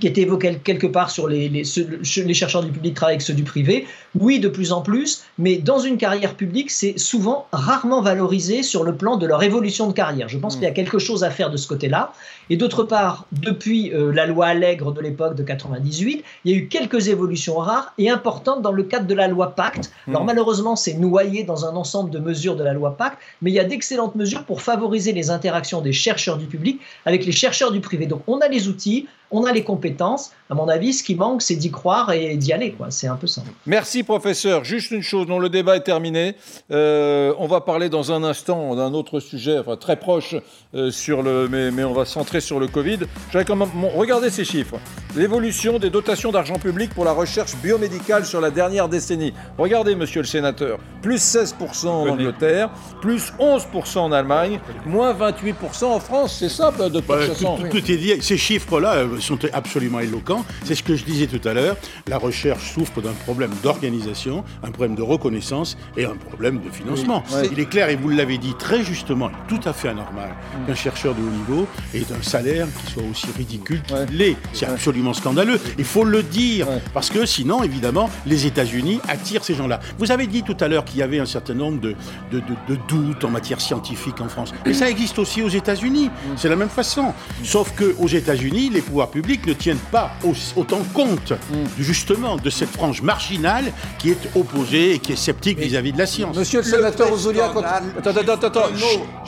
qui 0.00 0.06
était 0.06 0.22
évoqué 0.22 0.58
quelque 0.62 0.86
part 0.86 1.10
sur 1.10 1.28
les, 1.28 1.48
les, 1.48 1.62
les, 1.62 2.34
chercheurs 2.34 2.62
du 2.62 2.70
public 2.70 2.94
travaillent 2.94 3.14
avec 3.14 3.22
ceux 3.22 3.34
du 3.34 3.42
privé. 3.42 3.86
Oui, 4.18 4.40
de 4.40 4.48
plus 4.48 4.72
en 4.72 4.80
plus, 4.80 5.24
mais 5.38 5.56
dans 5.56 5.78
une 5.78 5.96
carrière 5.96 6.34
publique, 6.34 6.70
c'est 6.70 6.98
souvent 6.98 7.46
rarement 7.52 8.00
valorisé 8.00 8.62
sur 8.62 8.84
le 8.84 8.94
plan 8.94 9.16
de 9.16 9.26
leur 9.26 9.42
évolution 9.42 9.86
de 9.86 9.92
carrière. 9.92 10.28
Je 10.28 10.38
pense 10.38 10.54
hmm. 10.54 10.58
qu'il 10.58 10.68
y 10.68 10.70
a 10.70 10.74
quelque 10.74 10.98
chose 10.98 11.24
à 11.24 11.30
faire 11.30 11.50
de 11.50 11.56
ce 11.56 11.68
côté-là. 11.68 12.12
Et 12.50 12.56
d'autre 12.56 12.84
part, 12.84 13.26
depuis 13.32 13.92
euh, 13.92 14.12
la 14.12 14.26
loi 14.26 14.46
Allègre 14.46 14.92
de 14.92 15.00
l'époque 15.00 15.34
de 15.34 15.42
98, 15.42 16.24
il 16.44 16.50
y 16.50 16.54
a 16.54 16.58
eu 16.58 16.68
quelques 16.68 17.08
évolutions 17.08 17.56
rares 17.56 17.92
et 17.98 18.10
importantes 18.10 18.62
dans 18.62 18.72
le 18.72 18.82
cadre 18.82 19.06
de 19.06 19.14
la 19.14 19.28
loi 19.28 19.54
Pacte. 19.54 19.92
Hmm. 20.06 20.10
Alors 20.10 20.24
malheureusement, 20.24 20.76
c'est 20.76 20.94
noyé 20.94 21.44
dans 21.44 21.66
un 21.66 21.76
ensemble 21.76 22.10
de 22.10 22.18
mesures 22.18 22.56
de 22.56 22.64
la 22.64 22.72
loi 22.72 22.96
Pacte, 22.96 23.18
mais 23.42 23.50
il 23.50 23.54
y 23.54 23.60
a 23.60 23.64
d'excellentes 23.64 24.14
mesures 24.14 24.44
pour 24.44 24.62
favoriser 24.62 25.12
les 25.12 25.30
interactions 25.30 25.80
des 25.80 25.92
chercheurs 25.92 26.38
du 26.38 26.46
public 26.46 26.80
avec 27.04 27.26
les 27.26 27.32
chercheurs 27.32 27.72
du 27.72 27.80
privé. 27.80 28.06
Donc 28.06 28.22
on 28.26 28.38
a 28.38 28.48
les 28.48 28.68
outils, 28.68 29.06
on 29.32 29.44
a 29.44 29.52
les 29.52 29.64
compétences. 29.64 30.30
À 30.50 30.54
mon 30.54 30.68
avis, 30.68 30.92
ce 30.92 31.02
qui 31.02 31.14
manque, 31.14 31.40
c'est 31.40 31.56
d'y 31.56 31.70
croire 31.70 32.12
et 32.12 32.36
d'y 32.36 32.52
aller. 32.52 32.76
C'est 32.90 33.06
un 33.06 33.16
peu 33.16 33.26
ça. 33.26 33.42
Merci, 33.66 34.02
professeur. 34.02 34.64
Juste 34.64 34.90
une 34.90 35.02
chose, 35.02 35.26
dont 35.26 35.38
le 35.38 35.48
débat 35.48 35.76
est 35.76 35.80
terminé. 35.80 36.36
Euh, 36.70 37.32
on 37.38 37.46
va 37.46 37.62
parler 37.62 37.88
dans 37.88 38.12
un 38.12 38.22
instant 38.22 38.76
d'un 38.76 38.92
autre 38.92 39.18
sujet, 39.20 39.58
enfin 39.58 39.76
très 39.76 39.96
proche, 39.96 40.36
euh, 40.74 40.90
sur 40.90 41.22
le, 41.22 41.48
mais, 41.50 41.70
mais, 41.70 41.84
on 41.84 41.94
va 41.94 42.04
centrer 42.04 42.40
sur 42.40 42.60
le 42.60 42.68
Covid. 42.68 43.00
J'avais 43.32 43.46
quand 43.46 43.56
même, 43.56 43.70
regardez 43.94 44.28
ces 44.28 44.44
chiffres. 44.44 44.76
L'évolution 45.16 45.78
des 45.78 45.88
dotations 45.88 46.32
d'argent 46.32 46.58
public 46.58 46.92
pour 46.94 47.04
la 47.04 47.12
recherche 47.12 47.56
biomédicale 47.56 48.26
sur 48.26 48.40
la 48.40 48.50
dernière 48.50 48.88
décennie. 48.88 49.32
Regardez, 49.56 49.94
monsieur 49.94 50.20
le 50.20 50.26
sénateur, 50.26 50.78
plus 51.00 51.22
16% 51.34 51.88
en 51.88 52.08
Angleterre, 52.08 52.70
plus 53.00 53.32
11% 53.38 53.98
en 53.98 54.12
Allemagne, 54.12 54.60
moins 54.84 55.14
28% 55.14 55.84
en 55.84 56.00
France. 56.00 56.36
C'est 56.38 56.50
ça, 56.50 56.70
de 56.70 57.00
bah, 57.00 57.18
tout, 57.38 57.68
tout, 57.70 57.90
est 57.90 57.96
dit. 57.96 58.12
Ces 58.20 58.36
chiffres-là 58.36 58.96
euh, 58.96 59.20
sont 59.22 59.38
absolument 59.52 60.00
éloquents. 60.00 60.44
C'est 60.64 60.74
ce 60.74 60.82
que 60.82 60.96
je 60.96 61.04
disais 61.04 61.26
tout 61.26 61.46
à 61.46 61.54
l'heure. 61.54 61.76
La 62.08 62.18
recherche 62.18 62.72
souffre 62.72 63.00
d'un 63.00 63.12
problème 63.12 63.50
d'organisation, 63.62 64.44
un 64.62 64.70
problème 64.70 64.96
de 64.96 65.02
reconnaissance 65.02 65.76
et 65.96 66.04
un 66.04 66.16
problème 66.16 66.60
de 66.60 66.70
financement. 66.70 67.22
Il 67.50 67.60
est 67.60 67.68
clair, 67.68 67.88
et 67.88 67.96
vous 67.96 68.08
l'avez 68.08 68.38
dit 68.38 68.54
très 68.58 68.82
justement, 68.84 69.30
tout 69.48 69.60
à 69.64 69.72
fait 69.72 69.88
anormal 69.88 70.30
mm. 70.30 70.66
qu'un 70.66 70.74
chercheur 70.74 71.14
de 71.14 71.20
haut 71.20 71.52
niveau 71.52 71.66
ait 71.94 72.00
un 72.00 72.22
salaire 72.22 72.66
qui 72.78 72.92
soit 72.92 73.02
aussi 73.10 73.26
ridicule 73.36 73.82
qu'il 73.82 74.16
l'est. 74.16 74.36
C'est 74.52 74.66
absolument 74.66 75.14
scandaleux. 75.14 75.60
Il 75.78 75.84
faut 75.84 76.04
le 76.04 76.22
dire, 76.22 76.66
parce 76.94 77.10
que 77.10 77.26
sinon, 77.26 77.62
évidemment, 77.62 78.10
les 78.26 78.46
États-Unis 78.46 79.00
attirent 79.08 79.44
ces 79.44 79.54
gens-là. 79.54 79.80
Vous 79.98 80.10
avez 80.10 80.26
dit 80.26 80.42
tout 80.42 80.56
à 80.60 80.68
l'heure 80.68 80.84
qu'il 80.84 80.98
y 81.00 81.02
avait 81.02 81.20
un 81.20 81.26
certain 81.26 81.54
nombre 81.54 81.80
de, 81.80 81.94
de, 82.32 82.42
doutes 82.88 83.24
en 83.24 83.30
matière 83.30 83.60
scientifique 83.60 84.20
en 84.20 84.28
France. 84.28 84.52
Et 84.66 84.74
ça 84.74 84.90
existe 84.90 85.18
aussi 85.18 85.42
aux 85.42 85.48
États-Unis. 85.48 86.06
Mm. 86.06 86.36
C'est 86.36 86.48
la 86.48 86.56
même 86.56 86.68
façon. 86.68 87.12
Sauf 87.44 87.72
qu'aux 87.76 88.08
États-Unis, 88.08 88.70
les 88.70 88.80
pouvoirs 88.80 89.10
publics 89.12 89.46
ne 89.46 89.52
tiennent 89.52 89.86
pas 89.92 90.12
autant 90.56 90.82
compte 90.94 91.32
mm. 91.32 91.66
justement 91.78 92.36
de 92.36 92.50
cette 92.50 92.70
frange 92.70 93.02
marginale 93.02 93.72
qui 93.98 94.10
est 94.10 94.28
opposée 94.34 94.94
et 94.94 94.98
qui 94.98 95.12
est 95.12 95.16
sceptique 95.16 95.58
vis-à-vis 95.58 95.92
de 95.92 95.98
la 95.98 96.06
science. 96.06 96.36
Monsieur 96.36 96.60
le 96.60 96.64
sénateur 96.66 97.12
Ozolia, 97.12 97.50
attends, 97.50 97.62
attends, 98.10 98.32
attends, 98.32 98.46
attends. 98.46 98.68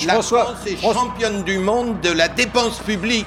La 0.07 0.23
France 0.23 0.66
est 0.66 0.81
championne 0.81 1.44
du 1.44 1.59
monde 1.59 2.01
de 2.01 2.11
la 2.11 2.29
dépense 2.29 2.79
publique. 2.81 3.27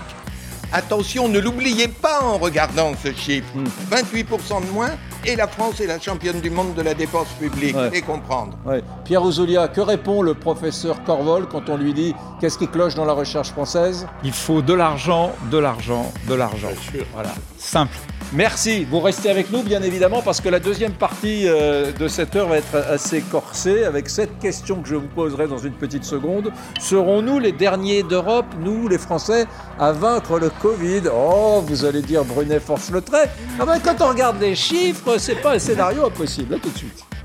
Attention, 0.74 1.30
ne 1.30 1.40
l'oubliez 1.40 1.88
pas 1.88 2.22
en 2.24 2.38
regardant 2.38 2.92
ce 3.02 3.14
chiffre. 3.14 3.48
28% 3.90 4.26
mm. 4.62 4.66
de 4.66 4.72
moins, 4.72 4.92
et 5.28 5.36
la 5.36 5.48
France 5.48 5.82
est 5.82 5.88
la 5.88 6.00
championne 6.00 6.40
du 6.40 6.50
monde 6.50 6.74
de 6.74 6.82
la 6.82 6.94
dépense 6.94 7.28
publique. 7.40 7.76
Et 7.94 8.02
comprendre. 8.02 8.58
Pierre 9.04 9.24
Ouzoulia, 9.24 9.68
que 9.68 9.82
répond 9.82 10.22
le 10.22 10.34
professeur 10.34 11.04
Corvol 11.04 11.48
quand 11.48 11.70
on 11.70 11.78
lui 11.78 11.94
dit 11.94 12.16
qu'est-ce 12.40 12.58
qui 12.58 12.68
cloche 12.68 12.96
dans 12.96 13.06
la 13.06 13.14
recherche 13.14 13.50
française? 13.50 14.08
Il 14.24 14.32
faut 14.32 14.62
de 14.62 14.74
l'argent, 14.74 15.34
de 15.52 15.58
l'argent, 15.58 16.12
de 16.28 16.34
l'argent. 16.34 16.70
Voilà, 17.14 17.34
simple. 17.68 17.98
Merci. 18.34 18.86
Vous 18.90 19.00
restez 19.00 19.30
avec 19.30 19.52
nous, 19.52 19.64
bien 19.64 19.82
évidemment, 19.82 20.22
parce 20.22 20.42
que 20.42 20.50
la 20.50 20.60
deuxième 20.60 20.92
partie 20.92 21.48
euh, 21.48 21.94
de 21.94 22.08
cette 22.10 22.36
heure 22.36 22.50
va 22.50 22.58
être 22.58 22.76
assez 22.76 23.22
corsée 23.22 23.86
avec 23.86 24.10
cette 24.10 24.38
question 24.40 24.82
que 24.82 24.90
je 24.90 24.96
vous 24.96 25.08
poserai 25.08 25.48
dans 25.48 25.58
une 25.58 25.74
petite 25.74 26.04
seconde. 26.04 26.52
Serons-nous 26.80 27.40
les 27.40 27.54
derniers 27.54 28.04
d'Europe, 28.04 28.48
nous, 28.60 28.90
les 28.90 28.98
Français, 28.98 29.48
à 29.80 29.94
vaincre 29.94 30.40
le 30.40 30.50
Covid? 30.50 31.04
Oh, 31.14 31.64
vous 31.66 31.86
allez 31.86 32.02
dire 32.02 32.26
Brunet 32.26 32.60
force 32.60 32.92
le 32.92 33.02
trait. 33.02 33.30
Ah 33.60 33.66
ben, 33.66 33.80
quand 33.80 34.02
on 34.02 34.10
regarde 34.10 34.42
les 34.42 34.56
chiffres, 34.56 35.18
c'est 35.18 35.42
pas 35.42 35.54
un 35.54 35.60
scénario 35.60 36.06
impossible. 36.06 36.60
Tout 36.60 36.70
de 36.70 36.78
suite. 36.78 37.17